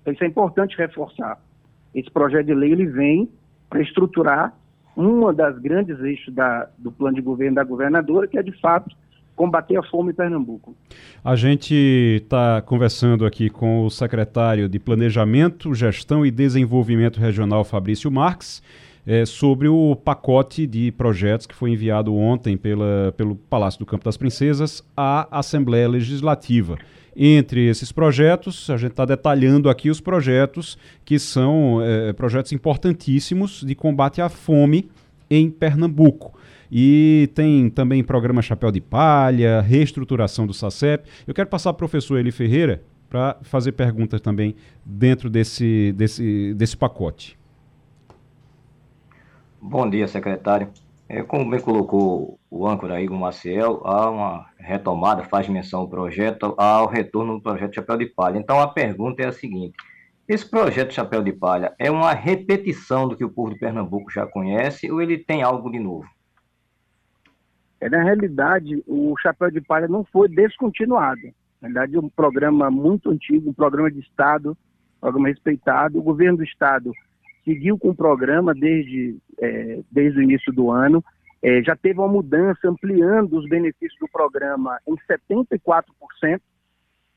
[0.00, 1.40] Então, isso é importante reforçar.
[1.92, 3.28] Esse projeto de lei ele vem
[3.68, 4.54] para estruturar
[4.96, 8.94] uma das grandes eixos da, do plano de governo da governadora, que é, de fato,
[9.34, 10.74] combater a fome em Pernambuco.
[11.24, 11.74] A gente
[12.22, 18.62] está conversando aqui com o secretário de Planejamento, Gestão e Desenvolvimento Regional, Fabrício Marques
[19.06, 24.04] é, sobre o pacote de projetos que foi enviado ontem pela, pelo Palácio do Campo
[24.04, 26.78] das Princesas à Assembleia Legislativa.
[27.14, 33.62] Entre esses projetos, a gente está detalhando aqui os projetos que são é, projetos importantíssimos
[33.62, 34.88] de combate à fome
[35.28, 36.38] em Pernambuco.
[36.70, 41.06] E tem também programa Chapéu de Palha, reestruturação do SACEP.
[41.26, 46.54] Eu quero passar para o professor Eli Ferreira para fazer perguntas também dentro desse, desse,
[46.54, 47.38] desse pacote.
[49.60, 50.68] Bom dia, secretário.
[51.06, 56.54] É, como bem colocou o âncora Igor Maciel, há uma retomada, faz menção ao projeto,
[56.58, 58.36] ao retorno do projeto Chapéu de Palha.
[58.36, 59.74] Então, a pergunta é a seguinte:
[60.28, 64.26] esse projeto Chapéu de Palha é uma repetição do que o povo de Pernambuco já
[64.26, 66.06] conhece ou ele tem algo de novo?
[67.80, 71.22] É, na realidade, o Chapéu de Palha não foi descontinuado.
[71.58, 75.98] Na verdade, é um programa muito antigo, um programa de Estado, um programa respeitado.
[75.98, 76.92] O governo do Estado
[77.46, 81.02] seguiu com o programa desde, é, desde o início do ano,
[81.42, 86.40] é, já teve uma mudança ampliando os benefícios do programa em 74%,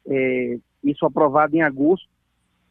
[0.07, 2.07] é, isso aprovado em agosto.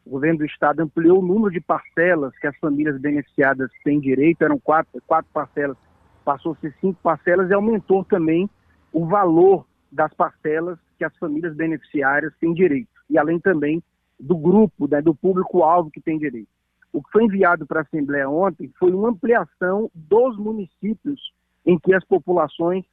[0.05, 4.43] O governo do estado ampliou o número de parcelas que as famílias beneficiadas têm direito,
[4.43, 5.77] eram quatro, quatro parcelas,
[6.25, 8.51] passou a ser cinco parcelas e aumentou também
[8.93, 13.83] o valor das parcelas que as famílias beneficiárias têm direito, e além também
[14.19, 16.49] do grupo, né, do público-alvo que tem direito.
[16.93, 21.21] O que foi enviado para a Assembleia ontem foi uma ampliação dos municípios
[21.67, 22.85] em que as populações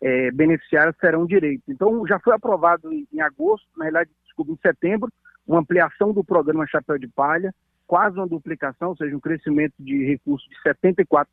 [0.00, 1.62] é, beneficiárias terão direito.
[1.68, 5.12] Então, já foi aprovado em, em agosto, na realidade, desculpa, em setembro,
[5.46, 7.54] uma ampliação do programa Chapéu de Palha,
[7.86, 11.26] quase uma duplicação, ou seja, um crescimento de recursos de 74%,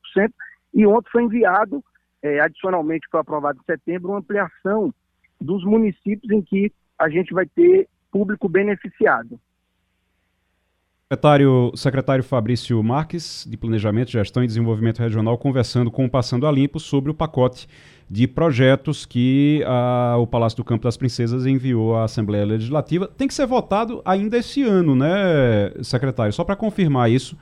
[0.74, 1.84] e ontem foi enviado,
[2.22, 4.94] é, adicionalmente, foi aprovado em setembro, uma ampliação
[5.40, 9.40] dos municípios em que a gente vai ter público beneficiado.
[11.10, 16.52] Secretário, secretário Fabrício Marques, de Planejamento, Gestão e Desenvolvimento Regional, conversando com o Passando a
[16.52, 17.66] Limpo sobre o pacote
[18.10, 23.08] de projetos que a, o Palácio do Campo das Princesas enviou à Assembleia Legislativa.
[23.08, 26.34] Tem que ser votado ainda esse ano, né, secretário?
[26.34, 27.38] Só para confirmar isso.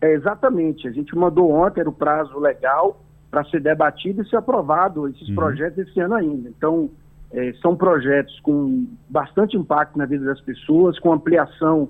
[0.00, 0.88] É, exatamente.
[0.88, 5.28] A gente mandou ontem, era o prazo legal para ser debatido e ser aprovado esses
[5.28, 5.34] uhum.
[5.34, 6.48] projetos esse ano ainda.
[6.48, 6.88] Então,
[7.32, 11.88] é, são projetos com bastante impacto na vida das pessoas, com ampliação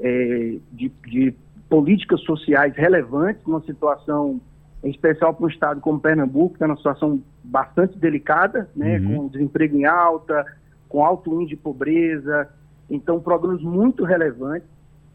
[0.00, 1.34] é, de, de,
[1.68, 4.40] políticas sociais relevantes, numa situação
[4.84, 9.16] em especial para um estado como Pernambuco, que está numa situação bastante delicada, né, uhum.
[9.16, 10.44] com desemprego em alta,
[10.88, 12.48] com alto índice de pobreza.
[12.88, 14.68] Então, programas muito relevantes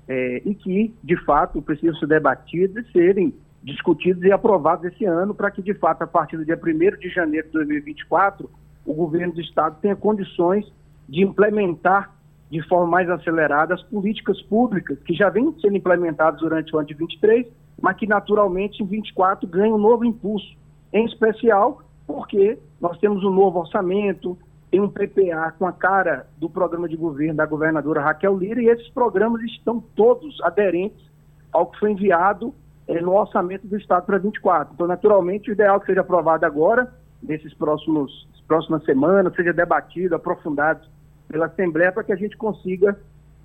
[0.10, 5.34] é, e que, de fato, precisam ser debatidos e serem discutidos e aprovados esse ano,
[5.34, 8.50] para que, de fato, a partir do dia 1 de janeiro de 2024,
[8.86, 10.66] o governo do Estado tenha condições
[11.08, 12.14] de implementar
[12.50, 16.88] de forma mais acelerada as políticas públicas que já vêm sendo implementadas durante o ano
[16.88, 17.48] de 23,
[17.82, 20.56] mas que naturalmente em 24 ganham um novo impulso,
[20.92, 24.38] em especial porque nós temos um novo orçamento,
[24.70, 28.68] tem um PPA com a cara do programa de governo da governadora Raquel Lira e
[28.68, 31.10] esses programas estão todos aderentes
[31.52, 32.54] ao que foi enviado
[32.88, 34.74] eh, no orçamento do Estado para 24.
[34.74, 36.92] Então, naturalmente, o ideal que seja aprovado agora,
[37.22, 40.86] nesses próximos próximas semanas, seja debatido, aprofundado
[41.30, 43.00] pela Assembleia para que a gente consiga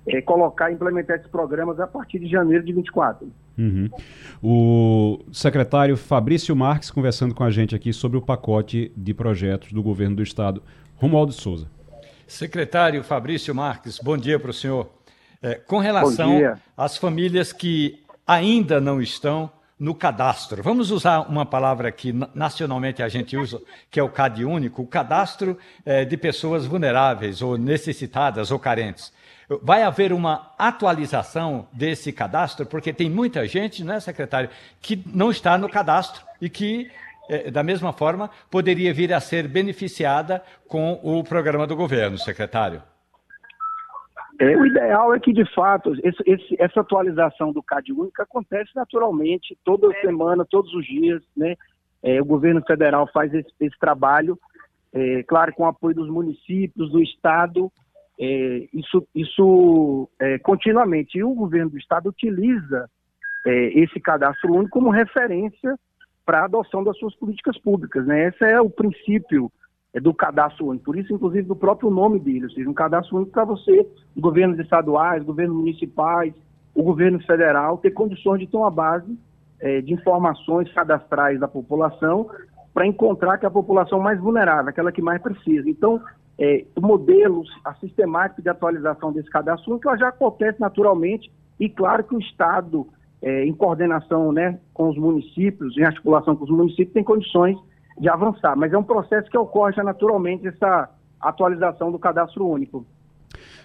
[0.05, 3.31] é, colocar e implementar esses programas a partir de janeiro de 24.
[3.57, 3.89] Uhum.
[4.43, 9.81] O secretário Fabrício Marques conversando com a gente aqui sobre o pacote de projetos do
[9.81, 10.61] governo do estado.
[10.95, 11.67] Romualdo Souza.
[12.27, 14.89] Secretário Fabrício Marques, bom dia para o senhor.
[15.41, 16.31] É, com relação
[16.75, 19.49] às famílias que ainda não estão
[19.79, 20.63] no cadastro.
[20.63, 23.61] Vamos usar uma palavra que nacionalmente a gente usa,
[23.91, 29.13] que é o CAD único, o cadastro é, de pessoas vulneráveis ou necessitadas ou carentes.
[29.61, 34.49] Vai haver uma atualização desse cadastro, porque tem muita gente, né, secretário,
[34.81, 36.91] que não está no cadastro e que,
[37.29, 42.81] é, da mesma forma, poderia vir a ser beneficiada com o programa do governo, secretário.
[44.39, 48.69] É, o ideal é que, de fato, esse, esse, essa atualização do CAD único acontece
[48.75, 51.55] naturalmente, toda semana, todos os dias, né?
[52.03, 54.37] É, o governo federal faz esse, esse trabalho,
[54.93, 57.71] é, claro, com o apoio dos municípios, do Estado,
[58.19, 61.17] é, isso, isso é, continuamente.
[61.17, 62.89] E o governo do Estado utiliza
[63.45, 65.75] é, esse cadastro único como referência
[66.25, 68.05] para a adoção das suas políticas públicas.
[68.05, 68.27] Né?
[68.27, 70.85] Esse é o princípio é do cadastro único.
[70.85, 74.59] Por isso, inclusive, do próprio nome dele, ou seja, um cadastro único para você, governos
[74.59, 76.33] estaduais, governos municipais,
[76.75, 79.17] o governo federal, ter condições de ter uma base
[79.59, 82.29] é, de informações cadastrais da população
[82.73, 85.67] para encontrar que é a população mais vulnerável, aquela que mais precisa.
[85.67, 85.99] Então,
[86.37, 92.03] é, o modelo, a sistemática de atualização desse cadastro único já acontece naturalmente e claro
[92.03, 92.85] que o Estado,
[93.19, 97.57] é, em coordenação né, com os municípios, em articulação com os municípios, tem condições
[97.99, 98.55] de avançar.
[98.55, 100.89] Mas é um processo que ocorre já naturalmente essa
[101.19, 102.85] atualização do cadastro único.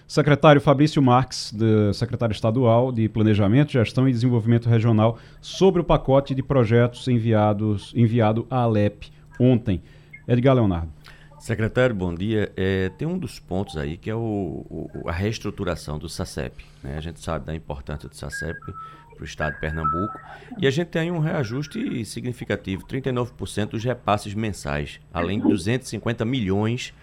[0.07, 1.53] Secretário Fabrício Marques,
[1.93, 8.45] secretário estadual de Planejamento, Gestão e Desenvolvimento Regional, sobre o pacote de projetos enviados, enviado
[8.49, 9.81] à Alep ontem.
[10.27, 10.91] Edgar Leonardo.
[11.39, 12.51] Secretário, bom dia.
[12.55, 16.63] É, tem um dos pontos aí que é o, o, a reestruturação do SACEP.
[16.81, 16.95] Né?
[16.97, 18.57] A gente sabe da importância do SACEP
[19.13, 20.19] para o estado de Pernambuco.
[20.57, 26.93] E a gente tem um reajuste significativo, 39% dos repasses mensais, além de 250 milhões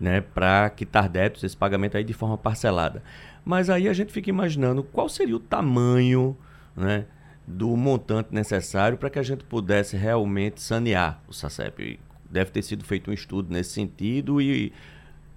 [0.00, 3.02] né, para quitar débitos, esse pagamento aí de forma parcelada.
[3.44, 6.36] Mas aí a gente fica imaginando qual seria o tamanho
[6.76, 7.06] né,
[7.46, 11.98] do montante necessário para que a gente pudesse realmente sanear o SACEP.
[12.30, 14.72] Deve ter sido feito um estudo nesse sentido e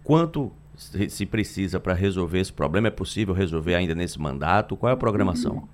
[0.03, 2.87] quanto se precisa para resolver esse problema?
[2.87, 4.75] É possível resolver ainda nesse mandato?
[4.75, 5.67] Qual é a programação?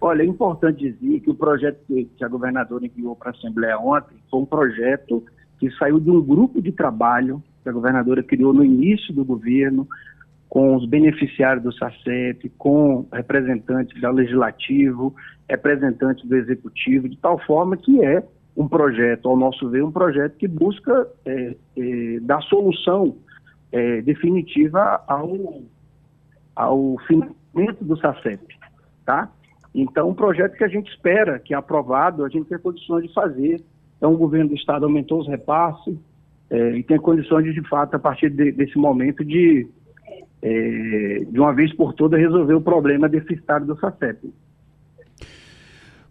[0.00, 4.16] Olha, é importante dizer que o projeto que a governadora enviou para a Assembleia ontem
[4.30, 5.22] foi um projeto
[5.58, 9.86] que saiu de um grupo de trabalho que a governadora criou no início do governo,
[10.48, 15.14] com os beneficiários do SACEP, com representantes do Legislativo,
[15.48, 18.24] representantes do Executivo, de tal forma que é
[18.56, 23.16] um projeto, ao nosso ver, um projeto que busca é, é, dar solução
[23.70, 25.62] é, definitiva ao,
[26.56, 28.42] ao financiamento do SACEP,
[29.04, 29.30] tá?
[29.74, 33.14] Então, um projeto que a gente espera que é aprovado, a gente tem condições de
[33.14, 33.62] fazer.
[33.96, 35.96] Então, o governo do Estado aumentou os repasses
[36.50, 39.68] é, e tem condições de, de fato, a partir de, desse momento, de,
[40.42, 44.32] é, de uma vez por todas, resolver o problema deficitário do SACEP.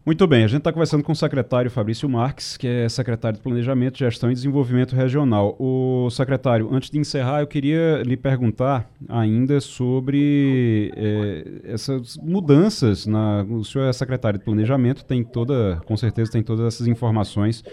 [0.05, 3.43] Muito bem, a gente está conversando com o secretário Fabrício Marques, que é secretário de
[3.43, 5.55] Planejamento, Gestão e Desenvolvimento Regional.
[5.59, 13.05] O secretário, antes de encerrar, eu queria lhe perguntar ainda sobre é, essas mudanças.
[13.05, 17.63] Na, o senhor é secretário de Planejamento, tem toda, com certeza tem todas essas informações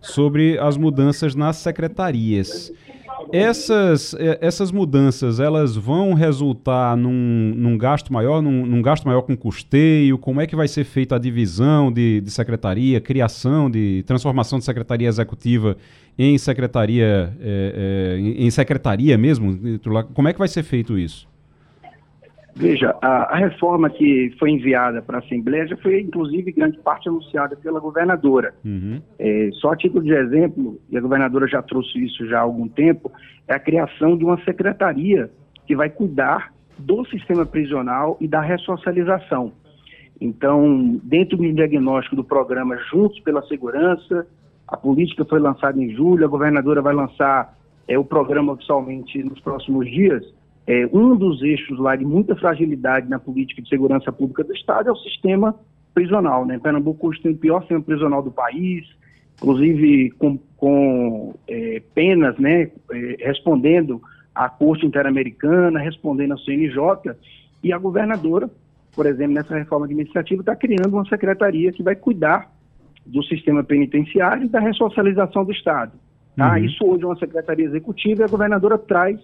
[0.00, 2.72] sobre as mudanças nas secretarias.
[3.32, 9.22] Essas, é, essas mudanças, elas vão resultar num, num gasto maior, num, num, gasto maior
[9.22, 10.18] com custeio?
[10.18, 14.64] Como é que vai ser feita a divisão de, de secretaria, criação de transformação de
[14.64, 15.76] secretaria executiva
[16.18, 19.58] em secretaria, é, é, em secretaria mesmo?
[20.14, 21.26] Como é que vai ser feito isso?
[22.58, 27.06] Veja, a, a, reforma que foi enviada para a Assembleia já foi, inclusive, grande parte
[27.06, 28.54] anunciada pela governadora.
[28.64, 28.98] Uhum.
[29.18, 32.66] É, só a título de exemplo, e a governadora já trouxe isso já há algum
[32.66, 33.12] tempo,
[33.46, 35.30] é a criação de uma secretaria
[35.66, 39.52] que vai cuidar do sistema prisional e da ressocialização.
[40.18, 44.26] Então, dentro do diagnóstico do programa Juntos pela Segurança,
[44.66, 47.54] a política foi lançada em julho, a governadora vai lançar
[47.86, 50.24] é, o programa oficialmente nos próximos dias.
[50.66, 54.88] É, um dos eixos lá de muita fragilidade na política de segurança pública do Estado
[54.88, 55.54] é o sistema
[55.94, 56.44] prisional.
[56.44, 56.58] Né?
[56.58, 58.84] Pernambuco tem o pior sistema prisional do país,
[59.36, 64.02] inclusive com, com é, penas né, é, respondendo
[64.34, 67.14] à Corte Interamericana, respondendo à CNJ,
[67.62, 68.50] e a governadora,
[68.94, 72.50] por exemplo, nessa reforma administrativa, está criando uma secretaria que vai cuidar
[73.06, 75.92] do sistema penitenciário e da ressocialização do Estado.
[76.36, 76.52] Tá?
[76.52, 76.58] Uhum.
[76.58, 79.18] Isso hoje é uma secretaria executiva e a governadora traz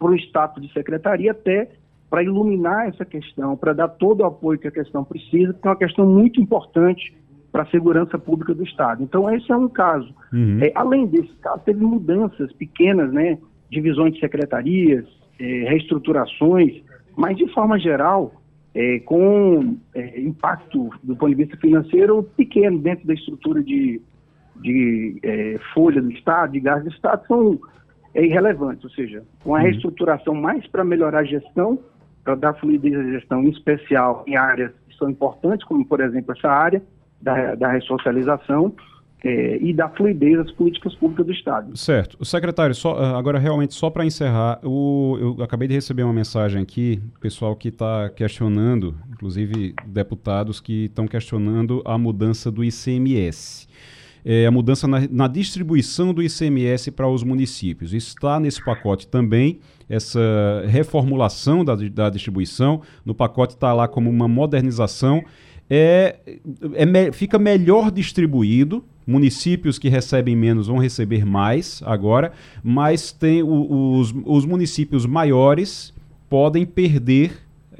[0.00, 1.68] para o status de secretaria até
[2.08, 5.70] para iluminar essa questão, para dar todo o apoio que a questão precisa, porque é
[5.70, 7.14] uma questão muito importante
[7.52, 9.02] para a segurança pública do Estado.
[9.02, 10.12] Então, esse é um caso.
[10.32, 10.58] Uhum.
[10.60, 13.38] É, além desse caso, teve mudanças pequenas, né?
[13.70, 15.04] Divisões de secretarias,
[15.38, 16.82] é, reestruturações,
[17.16, 18.32] mas, de forma geral,
[18.74, 24.00] é, com é, impacto do ponto de vista financeiro pequeno dentro da estrutura de,
[24.60, 27.60] de é, folha do Estado, de gás do Estado, são
[28.14, 29.64] é irrelevante, ou seja, uma uhum.
[29.64, 31.78] reestruturação mais para melhorar a gestão,
[32.24, 36.34] para dar fluidez à gestão, em especial em áreas que são importantes, como, por exemplo,
[36.36, 36.82] essa área
[37.20, 38.74] da, da ressocialização,
[39.22, 41.76] é, e da fluidez das políticas públicas do Estado.
[41.76, 42.16] Certo.
[42.18, 46.12] O secretário, só, ah, agora realmente só para encerrar, o, eu acabei de receber uma
[46.12, 53.68] mensagem aqui, pessoal que está questionando, inclusive deputados que estão questionando a mudança do ICMS
[54.24, 57.92] é, a mudança na, na, distribuição do ICMS para os municípios.
[57.92, 60.20] Está nesse pacote também essa
[60.68, 62.82] reformulação da, da distribuição.
[63.04, 65.22] No pacote está lá como uma modernização.
[65.68, 66.16] É,
[66.74, 68.84] é me, fica melhor distribuído.
[69.06, 75.92] Municípios que recebem menos vão receber mais agora, mas tem o, os, os municípios maiores
[76.28, 77.32] podem perder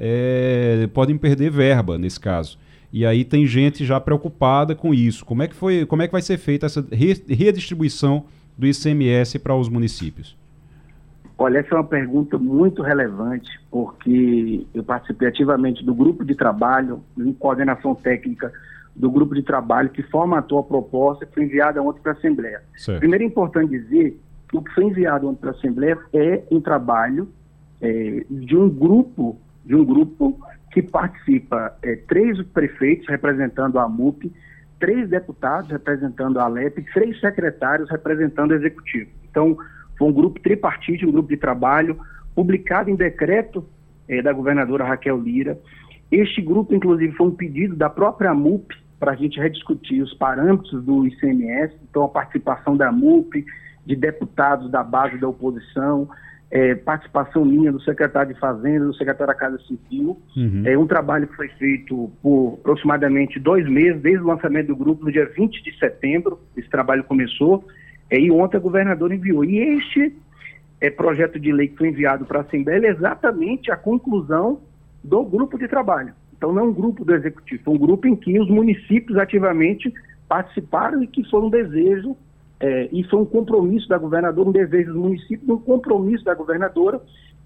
[0.03, 2.57] é, podem perder verba nesse caso.
[2.93, 5.25] E aí tem gente já preocupada com isso.
[5.25, 8.25] Como é que foi, como é que vai ser feita essa redistribuição
[8.57, 10.37] do ICMS para os municípios?
[11.37, 17.01] Olha, essa é uma pergunta muito relevante, porque eu participei ativamente do grupo de trabalho,
[17.17, 18.51] em coordenação técnica
[18.95, 22.61] do grupo de trabalho que formatou a proposta que foi enviada ontem para a Assembleia.
[22.75, 22.99] Certo.
[22.99, 24.19] Primeiro é importante dizer
[24.49, 27.29] que o que foi enviado ontem para a Assembleia é um trabalho
[27.81, 30.37] é, de um grupo, de um grupo
[30.71, 34.31] que participa é, três prefeitos representando a MUP,
[34.79, 39.11] três deputados representando a ALEP, três secretários representando o executivo.
[39.29, 39.57] Então,
[39.97, 41.99] foi um grupo tripartite, um grupo de trabalho,
[42.33, 43.65] publicado em decreto
[44.07, 45.59] é, da governadora Raquel Lira.
[46.11, 50.83] Este grupo, inclusive, foi um pedido da própria MUP para a gente rediscutir os parâmetros
[50.83, 53.45] do ICMS, então a participação da MUP,
[53.85, 56.07] de deputados da base da oposição,
[56.51, 60.21] é, participação minha do secretário de Fazenda, do secretário da Casa Civil.
[60.35, 60.63] Uhum.
[60.65, 65.05] É um trabalho que foi feito por aproximadamente dois meses, desde o lançamento do grupo,
[65.05, 66.39] no dia 20 de setembro.
[66.57, 67.65] Esse trabalho começou.
[68.09, 69.45] É, e ontem a governadora enviou.
[69.45, 70.13] E este
[70.81, 74.59] é, projeto de lei que foi enviado para a Assembleia é exatamente a conclusão
[75.01, 76.13] do grupo de trabalho.
[76.35, 79.93] Então, não é um grupo do Executivo, é um grupo em que os municípios ativamente
[80.27, 82.17] participaram e que foi um desejo
[82.61, 87.01] é, e foi um compromisso da governadora, um desejo dos municípios, um compromisso da governadora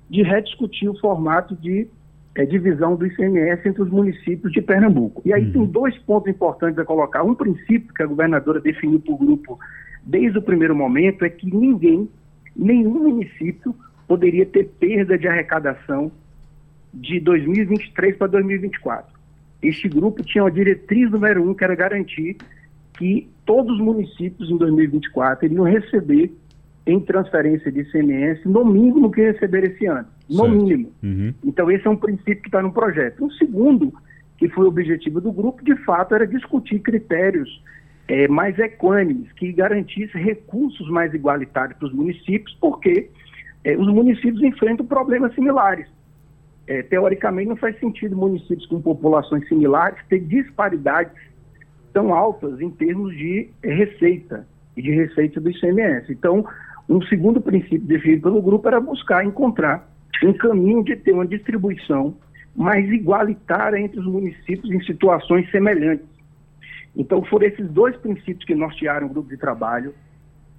[0.10, 1.88] de rediscutir o formato de
[2.36, 5.22] é, divisão do ICMS entre os municípios de Pernambuco.
[5.24, 5.52] E aí uhum.
[5.52, 7.24] tem dois pontos importantes a colocar.
[7.24, 9.58] Um princípio que a governadora definiu para o grupo
[10.04, 12.10] desde o primeiro momento é que ninguém,
[12.54, 13.74] nenhum município,
[14.06, 16.12] poderia ter perda de arrecadação
[16.94, 19.16] de 2023 para 2024.
[19.64, 22.36] Este grupo tinha uma diretriz número um, que era garantir
[22.98, 26.32] que todos os municípios em 2024 iriam receber
[26.88, 30.08] em transferência de ICMS no mínimo que receber esse ano.
[30.30, 30.56] No certo.
[30.56, 30.92] mínimo.
[31.04, 31.34] Uhum.
[31.44, 33.26] Então, esse é um princípio que está no projeto.
[33.26, 33.94] O segundo,
[34.38, 37.62] que foi o objetivo do grupo, de fato, era discutir critérios
[38.08, 43.10] é, mais equânimes, que garantissem recursos mais igualitários para os municípios, porque
[43.64, 45.88] é, os municípios enfrentam problemas similares.
[46.68, 51.14] É, teoricamente, não faz sentido municípios com populações similares ter disparidades
[51.96, 56.12] tão altas em termos de receita e de receita do ICMS.
[56.12, 56.46] Então,
[56.90, 59.90] um segundo princípio definido pelo grupo era buscar encontrar
[60.22, 62.14] um caminho de ter uma distribuição
[62.54, 66.06] mais igualitária entre os municípios em situações semelhantes.
[66.98, 69.94] Então, foram esses dois princípios que nortearam o grupo de trabalho.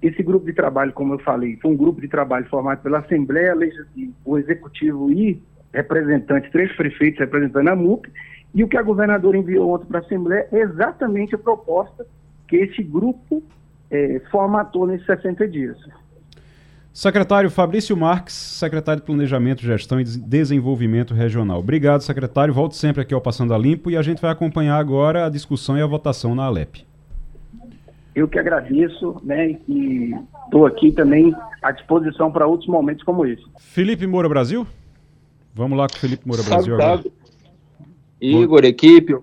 [0.01, 3.53] Esse grupo de trabalho, como eu falei, foi um grupo de trabalho formado pela Assembleia
[3.53, 5.39] Legislativa, o Executivo e
[5.71, 8.09] representantes, três prefeitos representando a MUP,
[8.57, 12.07] e o que a governadora enviou ontem para a Assembleia é exatamente a proposta
[12.47, 13.43] que esse grupo
[13.91, 15.77] é, formatou nesses 60 dias.
[16.91, 21.59] Secretário Fabrício Marques, secretário de Planejamento, Gestão e Desenvolvimento Regional.
[21.59, 22.51] Obrigado, secretário.
[22.51, 25.77] Volto sempre aqui ao Passando a Limpo e a gente vai acompanhar agora a discussão
[25.77, 26.83] e a votação na Alep.
[28.15, 31.31] Eu que agradeço, né, e estou aqui também
[31.61, 33.43] à disposição para outros momentos como esse.
[33.59, 34.65] Felipe Moura Brasil?
[35.53, 37.03] Vamos lá com o Felipe Moura Brasil agora.
[38.19, 39.15] Igor, equipe,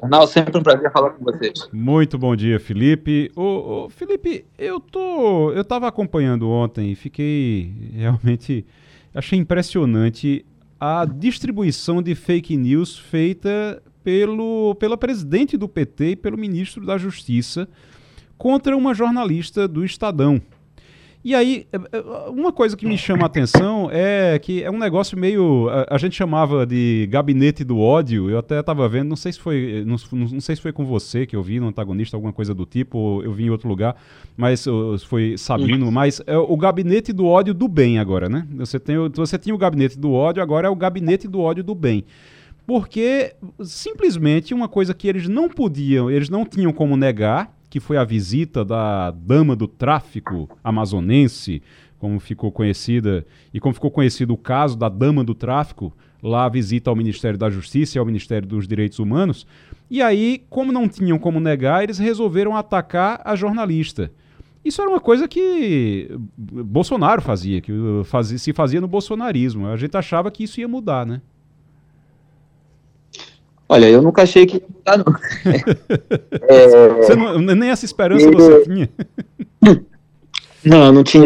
[0.00, 1.68] jornal, sempre um prazer falar com vocês.
[1.72, 3.30] Muito bom dia, Felipe.
[3.34, 8.66] Ô, ô, Felipe, eu tô, eu estava acompanhando ontem e fiquei realmente
[9.14, 10.44] achei impressionante
[10.78, 16.98] a distribuição de fake news feita pelo, pela presidente do PT e pelo ministro da
[16.98, 17.66] Justiça
[18.36, 20.40] contra uma jornalista do Estadão.
[21.26, 24.78] E aí, é, é, uma coisa que me chama a atenção é que é um
[24.78, 25.68] negócio meio.
[25.68, 28.30] A, a gente chamava de gabinete do ódio.
[28.30, 29.82] Eu até estava vendo, não sei se foi.
[29.84, 32.64] Não, não, sei se foi com você que eu vi no antagonista, alguma coisa do
[32.64, 33.96] tipo, ou eu vi em outro lugar,
[34.36, 34.66] mas
[35.04, 38.46] foi Sabino, mas é o gabinete do ódio do bem agora, né?
[38.58, 41.74] Você, tem, você tinha o gabinete do ódio, agora é o gabinete do ódio do
[41.74, 42.04] bem
[42.66, 47.98] porque simplesmente uma coisa que eles não podiam, eles não tinham como negar, que foi
[47.98, 51.62] a visita da dama do tráfico amazonense,
[51.98, 56.48] como ficou conhecida, e como ficou conhecido o caso da dama do tráfico, lá a
[56.48, 59.46] visita ao Ministério da Justiça e ao Ministério dos Direitos Humanos.
[59.90, 64.10] E aí, como não tinham como negar, eles resolveram atacar a jornalista.
[64.64, 67.72] Isso era uma coisa que Bolsonaro fazia, que
[68.06, 69.66] fazia, se fazia no bolsonarismo.
[69.66, 71.20] A gente achava que isso ia mudar, né?
[73.68, 75.14] Olha, eu nunca achei que ia mudar, não.
[76.48, 77.16] é...
[77.16, 77.38] não.
[77.54, 78.90] Nem essa esperança você tinha?
[80.64, 81.24] Não, não tinha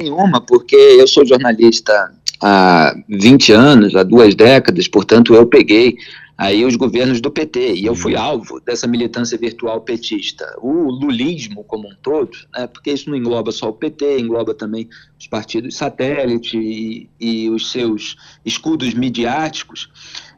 [0.00, 2.10] nenhuma, porque eu sou jornalista
[2.40, 5.94] há 20 anos, há duas décadas, portanto eu peguei
[6.38, 8.22] aí os governos do PT, e eu fui uhum.
[8.22, 10.46] alvo dessa militância virtual petista.
[10.62, 14.88] O lulismo como um todo, né, porque isso não engloba só o PT, engloba também
[15.18, 19.90] os partidos satélite e, e os seus escudos midiáticos,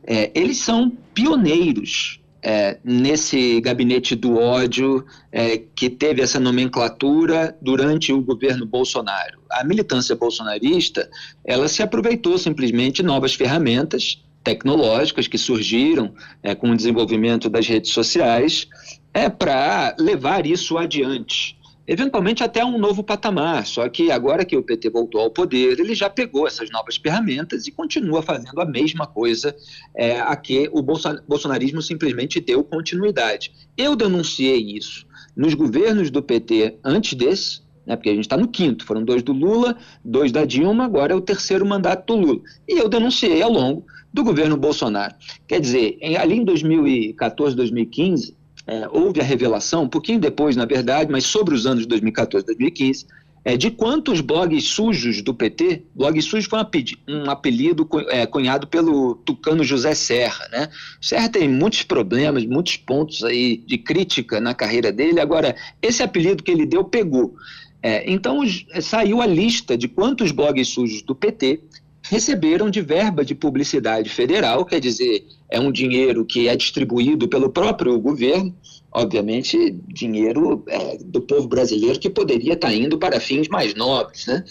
[0.07, 8.12] é, eles são pioneiros é, nesse gabinete do ódio é, que teve essa nomenclatura durante
[8.12, 9.40] o governo Bolsonaro.
[9.51, 11.09] A militância bolsonarista
[11.44, 17.66] ela se aproveitou simplesmente de novas ferramentas tecnológicas que surgiram é, com o desenvolvimento das
[17.66, 18.66] redes sociais
[19.12, 23.66] é para levar isso adiante eventualmente até um novo patamar.
[23.66, 27.66] Só que agora que o PT voltou ao poder, ele já pegou essas novas ferramentas
[27.66, 29.54] e continua fazendo a mesma coisa
[29.94, 33.52] é, a que o bolsonarismo simplesmente deu continuidade.
[33.76, 35.06] Eu denunciei isso
[35.36, 39.22] nos governos do PT antes desse, né, porque a gente está no quinto, foram dois
[39.22, 42.40] do Lula, dois da Dilma, agora é o terceiro mandato do Lula.
[42.68, 45.14] E eu denunciei ao longo do governo Bolsonaro.
[45.46, 48.36] Quer dizer, em, ali em 2014, 2015,
[48.70, 53.04] é, houve a revelação, um pouquinho depois, na verdade, mas sobre os anos 2014 2015,
[53.44, 56.60] é, de quantos blogs sujos do PT, blog sujo foi
[57.08, 60.68] um apelido, é, cunhado pelo tucano José Serra, né?
[61.00, 66.44] Serra tem muitos problemas, muitos pontos aí de crítica na carreira dele, agora, esse apelido
[66.44, 67.34] que ele deu pegou.
[67.82, 68.40] É, então,
[68.80, 71.60] saiu a lista de quantos blogs sujos do PT
[72.02, 77.51] receberam de verba de publicidade federal, quer dizer, é um dinheiro que é distribuído pelo
[77.51, 78.55] próprio governo,
[78.92, 84.26] obviamente, dinheiro é, do povo brasileiro que poderia estar indo para fins mais nobres.
[84.26, 84.44] Né?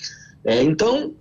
[0.43, 1.13] É, então,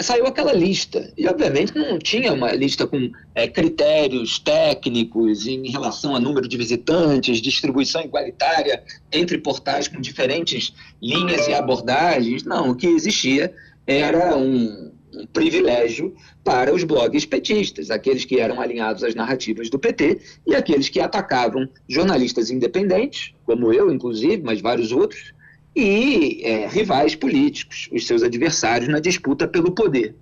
[0.00, 6.16] saiu aquela lista, e obviamente não tinha uma lista com é, critérios técnicos em relação
[6.16, 10.72] a número de visitantes, distribuição igualitária entre portais com diferentes
[11.02, 12.44] linhas e abordagens.
[12.44, 13.52] Não, o que existia
[13.86, 19.78] era um um privilégio para os blogs petistas, aqueles que eram alinhados às narrativas do
[19.78, 25.32] PT e aqueles que atacavam jornalistas independentes, como eu, inclusive, mas vários outros,
[25.74, 30.14] e é, rivais políticos, os seus adversários na disputa pelo poder.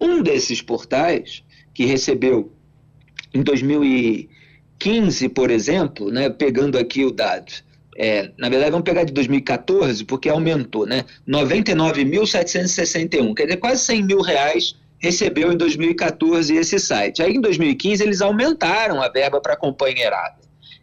[0.00, 1.42] Um desses portais,
[1.74, 2.52] que recebeu
[3.34, 7.52] em 2015, por exemplo, né, pegando aqui o dado,
[8.02, 11.04] é, na verdade, vamos pegar de 2014, porque aumentou, né?
[11.28, 17.22] 99.761, quer dizer, quase 100 mil reais recebeu em 2014 esse site.
[17.22, 20.38] Aí, em 2015, eles aumentaram a verba para companheirada.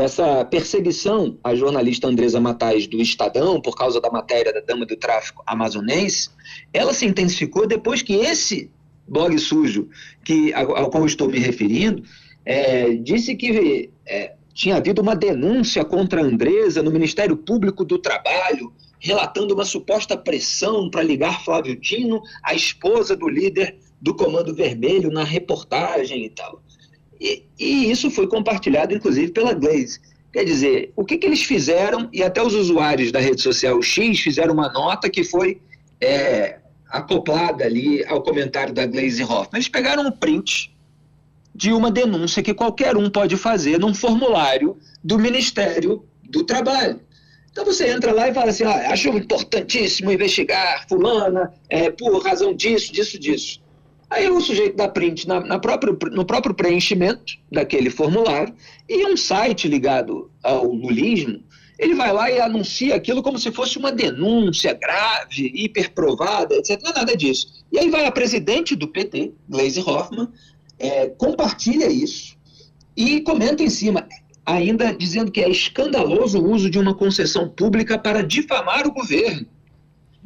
[0.00, 4.96] essa perseguição à jornalista Andresa Matais do Estadão, por causa da matéria da dama do
[4.96, 6.30] tráfico amazonense,
[6.72, 8.70] ela se intensificou depois que esse
[9.06, 9.88] blog sujo
[10.24, 12.02] que, ao qual estou me referindo,
[12.44, 18.72] é, disse que é, tinha havido uma denúncia contra Andresa no Ministério Público do Trabalho,
[18.98, 25.10] relatando uma suposta pressão para ligar Flávio Dino à esposa do líder do Comando Vermelho
[25.10, 26.62] na reportagem e tal.
[27.22, 30.00] E, e isso foi compartilhado, inclusive, pela Glaze.
[30.32, 34.18] Quer dizer, o que, que eles fizeram, e até os usuários da rede social X
[34.18, 35.60] fizeram uma nota que foi
[36.00, 36.58] é,
[36.88, 39.50] acoplada ali ao comentário da Glaze Hoffman.
[39.54, 40.74] Eles pegaram um print
[41.54, 47.00] de uma denúncia que qualquer um pode fazer num formulário do Ministério do Trabalho.
[47.52, 52.54] Então você entra lá e fala assim: ah, acho importantíssimo investigar Fulana é, por razão
[52.54, 53.61] disso, disso, disso.
[54.12, 58.54] Aí o sujeito dá print na, na próprio, no próprio preenchimento daquele formulário
[58.86, 61.42] e um site ligado ao lulismo,
[61.78, 66.78] ele vai lá e anuncia aquilo como se fosse uma denúncia grave, hiperprovada, etc.
[66.82, 67.64] Não é nada disso.
[67.72, 70.28] E aí vai a presidente do PT, Gleisi Hoffmann,
[70.78, 72.36] é, compartilha isso
[72.94, 74.06] e comenta em cima,
[74.44, 79.46] ainda dizendo que é escandaloso o uso de uma concessão pública para difamar o governo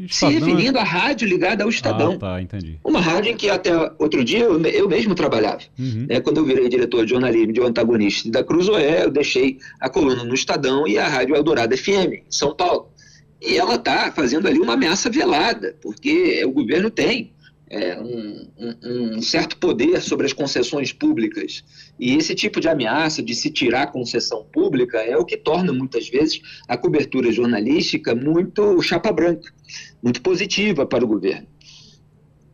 [0.09, 2.13] se referindo à rádio ligada ao Estadão.
[2.15, 2.79] Ah, tá, entendi.
[2.85, 5.63] Uma rádio em que até outro dia eu, eu mesmo trabalhava.
[5.79, 6.07] Uhum.
[6.09, 9.89] É, quando eu virei diretor de jornalismo de um antagonista da Cruzoé, eu deixei a
[9.89, 12.89] coluna no Estadão e a rádio Eldorado FM, em São Paulo.
[13.41, 17.33] E ela está fazendo ali uma ameaça velada, porque o governo tem
[17.69, 18.49] é, um,
[18.85, 21.65] um, certo poder sobre as concessões públicas.
[21.99, 26.09] E esse tipo de ameaça de se tirar concessão pública é o que torna, muitas
[26.09, 29.53] vezes, a cobertura jornalística muito chapa branca,
[30.03, 31.49] muito positiva para o governo.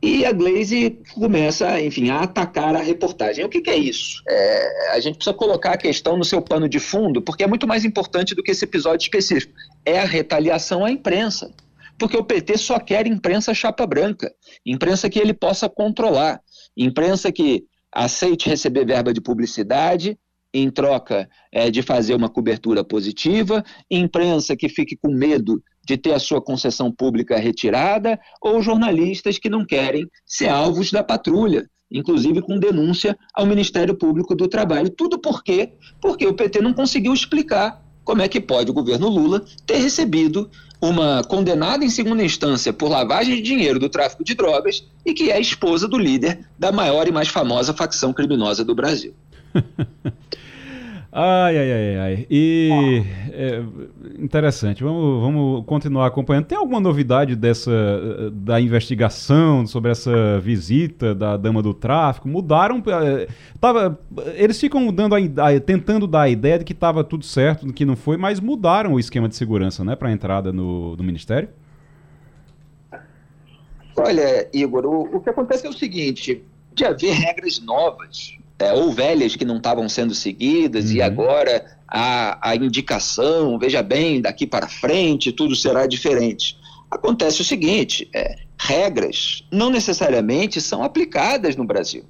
[0.05, 3.45] E a Glaze começa, enfim, a atacar a reportagem.
[3.45, 4.21] O que, que é isso?
[4.29, 7.69] É, a gente precisa colocar a questão no seu pano de fundo, porque é muito
[7.69, 9.55] mais importante do que esse episódio específico.
[9.85, 11.55] É a retaliação à imprensa
[12.03, 14.35] porque o PT só quer imprensa chapa branca,
[14.65, 16.41] imprensa que ele possa controlar,
[16.77, 20.19] imprensa que aceite receber verba de publicidade
[20.55, 26.13] em troca é, de fazer uma cobertura positiva, imprensa que fique com medo de ter
[26.13, 32.41] a sua concessão pública retirada, ou jornalistas que não querem ser alvos da patrulha, inclusive
[32.43, 34.91] com denúncia ao Ministério Público do Trabalho.
[34.91, 35.73] Tudo por quê?
[36.01, 40.51] Porque o PT não conseguiu explicar como é que pode o governo Lula ter recebido
[40.83, 45.31] uma condenada em segunda instância por lavagem de dinheiro do tráfico de drogas e que
[45.31, 49.15] é esposa do líder da maior e mais famosa facção criminosa do Brasil.
[51.15, 52.27] Ai, ai, ai, ai.
[52.31, 53.03] E
[53.33, 53.63] é,
[54.19, 54.83] interessante.
[54.83, 56.47] Vamos, vamos continuar acompanhando.
[56.47, 62.27] Tem alguma novidade dessa da investigação sobre essa visita da dama do tráfico?
[62.27, 62.83] Mudaram?
[62.87, 63.29] É,
[63.61, 64.01] tava,
[64.37, 67.85] eles ficam dando a, a, tentando dar a ideia de que estava tudo certo, que
[67.85, 71.51] não foi, mas mudaram o esquema de segurança, né, para a entrada no, do ministério.
[73.95, 76.43] Olha, Igor, o, o que acontece é o seguinte:
[76.75, 80.93] de haver regras novas é, ou velhas que não estavam sendo seguidas, uhum.
[80.93, 86.57] e agora a, a indicação, veja bem, daqui para frente tudo será diferente.
[86.91, 92.05] Acontece o seguinte: é, regras não necessariamente são aplicadas no Brasil.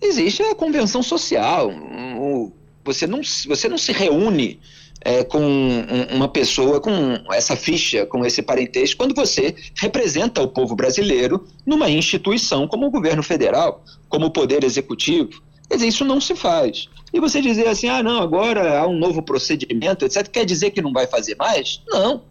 [0.00, 1.70] Existe a convenção social.
[1.70, 2.52] Um,
[2.84, 4.60] você, não, você não se reúne
[5.04, 5.40] é, com
[6.10, 6.92] uma pessoa com
[7.32, 12.90] essa ficha, com esse parentesco, quando você representa o povo brasileiro numa instituição como o
[12.90, 15.42] governo federal, como o poder executivo.
[15.72, 16.86] Quer dizer, isso não se faz.
[17.14, 20.82] E você dizer assim, ah, não, agora há um novo procedimento, etc., quer dizer que
[20.82, 21.80] não vai fazer mais?
[21.88, 22.24] Não.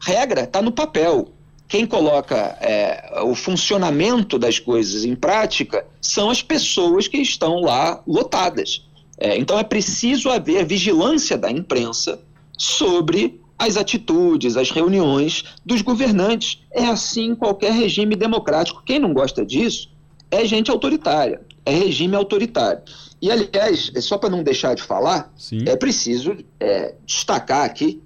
[0.00, 1.26] Regra está no papel.
[1.66, 8.00] Quem coloca é, o funcionamento das coisas em prática são as pessoas que estão lá
[8.06, 8.86] lotadas.
[9.18, 12.20] É, então é preciso haver vigilância da imprensa
[12.56, 16.62] sobre as atitudes, as reuniões dos governantes.
[16.70, 18.84] É assim qualquer regime democrático.
[18.86, 19.90] Quem não gosta disso
[20.30, 22.80] é gente autoritária é regime autoritário.
[23.20, 25.64] E, aliás, é só para não deixar de falar, Sim.
[25.66, 28.00] é preciso é, destacar aqui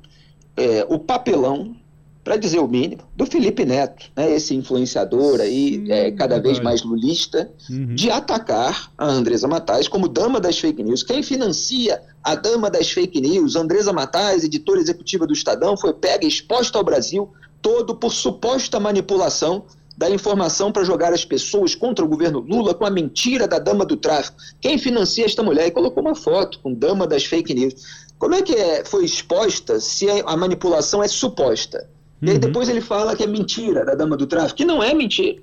[0.57, 1.77] é, o papelão,
[2.24, 6.61] para dizer o mínimo, do Felipe Neto, né, esse influenciador aí, Sim, é, cada vez
[6.61, 7.95] mais lulista, uhum.
[7.95, 11.03] de atacar a Andresa Matais como dama das fake news.
[11.03, 16.24] Quem financia a dama das fake news, Andresa Matais, editora executiva do Estadão, foi pega
[16.24, 17.31] e exposta ao Brasil
[17.62, 19.65] todo por suposta manipulação
[20.01, 23.85] da informação para jogar as pessoas contra o governo Lula com a mentira da dama
[23.85, 24.39] do tráfico.
[24.59, 25.66] Quem financia esta mulher?
[25.66, 27.74] E colocou uma foto com dama das fake news.
[28.18, 31.86] Como é que é, foi exposta se a manipulação é suposta?
[32.22, 32.28] Uhum.
[32.28, 32.40] E aí uhum.
[32.40, 35.39] depois ele fala que é mentira da dama do tráfico, que não é mentira.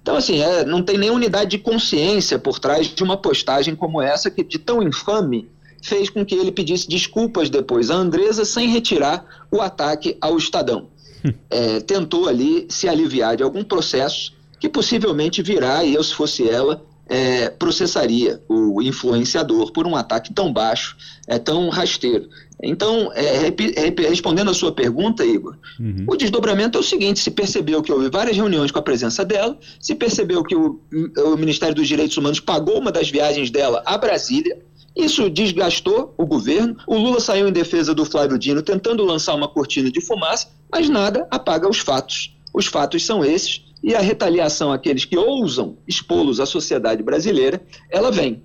[0.00, 4.00] Então, assim, é, não tem nem unidade de consciência por trás de uma postagem como
[4.00, 5.50] essa, que de tão infame
[5.82, 10.86] fez com que ele pedisse desculpas depois à Andresa sem retirar o ataque ao Estadão
[11.50, 16.48] é, tentou ali se aliviar de algum processo que possivelmente virá, e eu, se fosse
[16.48, 20.96] ela, é, processaria o influenciador por um ataque tão baixo,
[21.26, 22.28] é, tão rasteiro.
[22.62, 23.52] Então, é,
[24.08, 26.04] respondendo a sua pergunta, Igor, uhum.
[26.06, 29.58] o desdobramento é o seguinte: se percebeu que houve várias reuniões com a presença dela,
[29.80, 33.98] se percebeu que o, o Ministério dos Direitos Humanos pagou uma das viagens dela a
[33.98, 34.56] Brasília,
[34.96, 36.76] isso desgastou o governo.
[36.86, 40.88] O Lula saiu em defesa do Flávio Dino, tentando lançar uma cortina de fumaça, mas
[40.88, 42.36] nada apaga os fatos.
[42.52, 47.60] Os fatos são esses, e a retaliação àqueles que ousam expô-los à sociedade brasileira,
[47.90, 48.42] ela vem.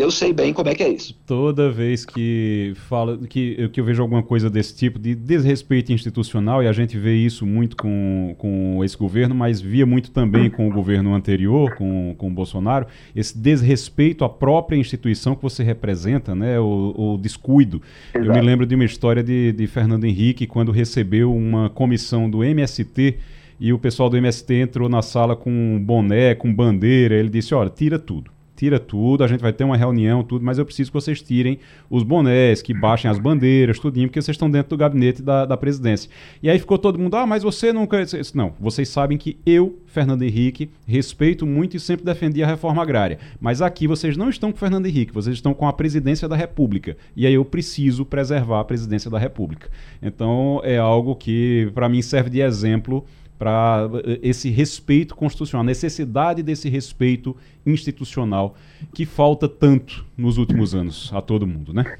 [0.00, 1.14] Eu sei bem como é que é isso.
[1.26, 6.62] Toda vez que fala que, que eu vejo alguma coisa desse tipo de desrespeito institucional,
[6.62, 10.66] e a gente vê isso muito com, com esse governo, mas via muito também com
[10.66, 16.34] o governo anterior, com, com o Bolsonaro, esse desrespeito à própria instituição que você representa,
[16.34, 17.82] né, o, o descuido.
[18.14, 18.30] Exato.
[18.30, 22.42] Eu me lembro de uma história de, de Fernando Henrique, quando recebeu uma comissão do
[22.42, 23.18] MST
[23.60, 27.14] e o pessoal do MST entrou na sala com boné, com bandeira.
[27.14, 28.39] Ele disse: Olha, tira tudo.
[28.60, 31.58] Tira tudo, a gente vai ter uma reunião, tudo, mas eu preciso que vocês tirem
[31.88, 35.56] os bonés, que baixem as bandeiras, tudinho, porque vocês estão dentro do gabinete da, da
[35.56, 36.10] presidência.
[36.42, 38.04] E aí ficou todo mundo, ah, mas você nunca.
[38.34, 43.18] Não, vocês sabem que eu, Fernando Henrique, respeito muito e sempre defendi a reforma agrária.
[43.40, 46.98] Mas aqui vocês não estão com Fernando Henrique, vocês estão com a presidência da República.
[47.16, 49.70] E aí eu preciso preservar a presidência da República.
[50.02, 53.06] Então é algo que, para mim, serve de exemplo
[53.40, 57.34] para eh, esse respeito constitucional, a necessidade desse respeito
[57.64, 58.54] institucional
[58.92, 61.96] que falta tanto nos últimos anos a todo mundo, né?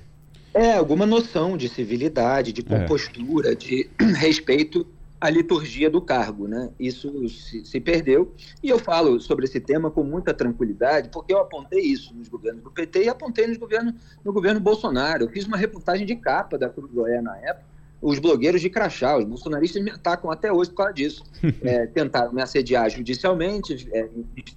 [0.52, 2.64] É, alguma noção de civilidade, de é.
[2.64, 3.54] compostura, é.
[3.54, 3.88] de
[4.18, 4.86] respeito
[5.18, 6.68] à liturgia do cargo, né?
[6.78, 8.34] Isso se, se, perdeu.
[8.62, 12.62] E eu falo sobre esse tema com muita tranquilidade, porque eu apontei isso nos governos
[12.62, 15.24] do PT e apontei nos governo, no governo Bolsonaro.
[15.24, 17.69] Eu fiz uma reportagem de capa da Cruz Goiás na época,
[18.00, 21.24] os blogueiros de crachá, os bolsonaristas me atacam até hoje por causa disso.
[21.62, 24.08] É, tentaram me assediar judicialmente, é,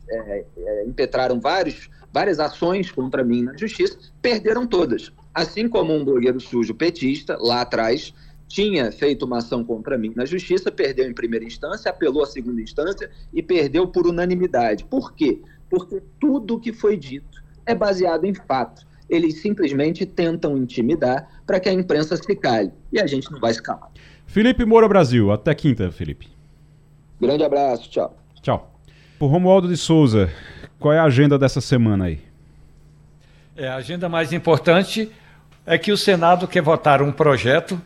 [0.09, 5.11] é, é, impetraram vários, várias ações contra mim na justiça, perderam todas.
[5.33, 8.13] Assim como um blogueiro sujo petista, lá atrás,
[8.47, 12.61] tinha feito uma ação contra mim na justiça, perdeu em primeira instância, apelou à segunda
[12.61, 14.85] instância e perdeu por unanimidade.
[14.85, 15.41] Por quê?
[15.69, 21.59] Porque tudo o que foi dito é baseado em fatos eles simplesmente tentam intimidar para
[21.59, 22.71] que a imprensa se cale.
[22.91, 23.89] E a gente não vai se calar.
[24.25, 26.27] Felipe Moura Brasil, até quinta, Felipe.
[27.19, 28.17] Grande abraço, tchau.
[28.41, 28.79] Tchau.
[29.19, 30.29] O Romualdo de Souza,
[30.79, 32.19] qual é a agenda dessa semana aí?
[33.55, 35.11] É, a agenda mais importante
[35.65, 37.79] é que o Senado quer votar um projeto,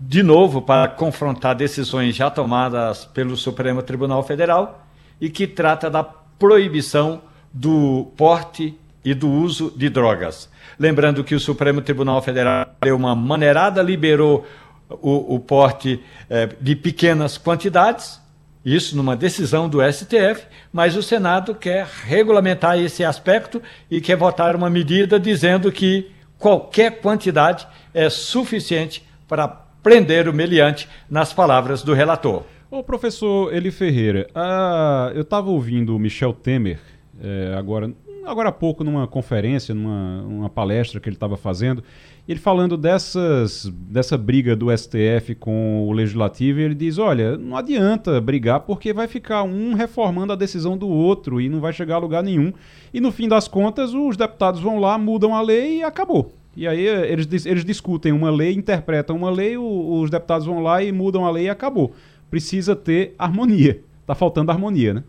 [0.00, 4.86] de novo, para confrontar decisões já tomadas pelo Supremo Tribunal Federal
[5.20, 10.50] e que trata da proibição do porte e do uso de drogas.
[10.76, 14.44] Lembrando que o Supremo Tribunal Federal deu uma maneirada, liberou
[14.90, 18.20] o, o porte eh, de pequenas quantidades,
[18.64, 24.56] isso numa decisão do STF, mas o Senado quer regulamentar esse aspecto e quer votar
[24.56, 27.64] uma medida dizendo que qualquer quantidade
[27.94, 32.42] é suficiente para prender o meliante, nas palavras do relator.
[32.68, 36.80] Ô professor Eli Ferreira, ah, eu estava ouvindo o Michel Temer
[37.22, 37.92] é, agora
[38.26, 41.82] agora há pouco numa conferência, numa, palestra que ele estava fazendo,
[42.28, 48.20] ele falando dessas, dessa briga do STF com o Legislativo, ele diz, olha, não adianta
[48.20, 51.98] brigar porque vai ficar um reformando a decisão do outro e não vai chegar a
[51.98, 52.52] lugar nenhum.
[52.92, 56.32] E no fim das contas, os deputados vão lá, mudam a lei e acabou.
[56.56, 60.90] E aí eles, eles discutem uma lei, interpretam uma lei, os deputados vão lá e
[60.90, 61.92] mudam a lei e acabou.
[62.30, 63.82] Precisa ter harmonia.
[64.06, 65.04] Tá faltando harmonia, né?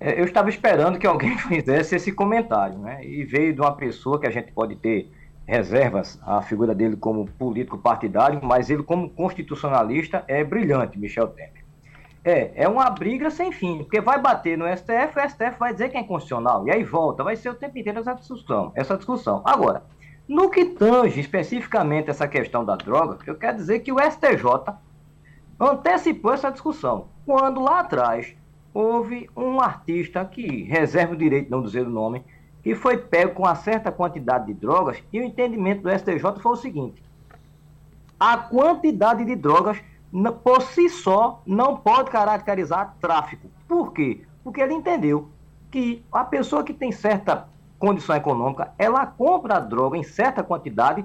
[0.00, 3.04] É, eu estava esperando que alguém fizesse esse comentário, né?
[3.04, 5.12] E veio de uma pessoa que a gente pode ter
[5.46, 11.64] reservas à figura dele como político partidário, mas ele como constitucionalista é brilhante, Michel Temer.
[12.24, 15.88] É, é uma briga sem fim, porque vai bater no STF, o STF vai dizer
[15.88, 18.72] que é inconstitucional, e aí volta, vai ser o tempo inteiro essa discussão.
[18.74, 19.42] Essa discussão.
[19.44, 19.82] Agora,
[20.28, 24.74] no que tange especificamente essa questão da droga, eu quero dizer que o STJ
[25.58, 28.36] antecipou essa discussão, quando lá atrás
[28.72, 32.24] houve um artista que reserva o direito de não dizer o nome,
[32.62, 36.52] que foi pego com uma certa quantidade de drogas e o entendimento do STJ foi
[36.52, 37.02] o seguinte:
[38.18, 39.78] a quantidade de drogas
[40.42, 43.48] por si só não pode caracterizar tráfico.
[43.66, 44.22] Por quê?
[44.42, 45.28] Porque ele entendeu
[45.70, 47.48] que a pessoa que tem certa
[47.78, 51.04] condição econômica, ela compra a droga em certa quantidade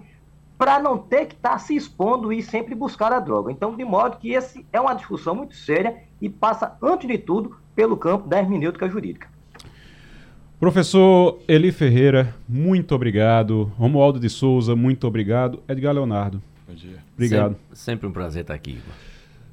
[0.57, 3.51] para não ter que estar tá se expondo e sempre buscar a droga.
[3.51, 7.55] Então, de modo que esse é uma discussão muito séria e passa, antes de tudo,
[7.75, 9.27] pelo campo da hermenêutica jurídica.
[10.57, 13.71] Professor Eli Ferreira, muito obrigado.
[13.77, 15.61] Romualdo de Souza, muito obrigado.
[15.67, 16.41] Edgar Leonardo.
[16.67, 16.97] Bom dia.
[17.13, 17.51] Obrigado.
[17.51, 18.79] Sempre, sempre um prazer estar aqui.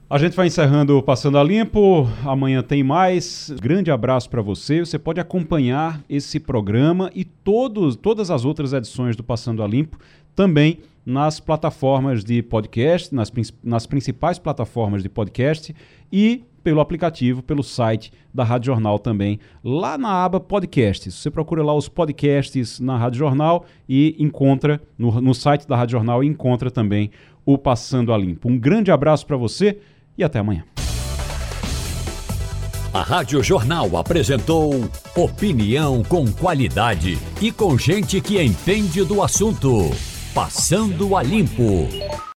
[0.08, 2.06] A gente vai encerrando o Passando a Limpo.
[2.24, 3.50] Amanhã tem mais.
[3.60, 4.80] Grande abraço para você.
[4.80, 9.98] Você pode acompanhar esse programa e todos, todas as outras edições do Passando a Limpo
[10.36, 15.74] também nas plataformas de podcast, nas, nas principais plataformas de podcast
[16.12, 21.14] e pelo aplicativo, pelo site da Rádio Jornal também, lá na aba podcasts.
[21.14, 25.92] Você procura lá os podcasts na Rádio Jornal e encontra no, no site da Rádio
[25.92, 27.10] Jornal encontra também
[27.44, 28.48] o Passando a Limpo.
[28.48, 29.78] Um grande abraço para você
[30.16, 30.64] e até amanhã.
[32.94, 39.90] A Rádio Jornal apresentou opinião com qualidade e com gente que entende do assunto.
[40.34, 42.22] Passando a Limpo.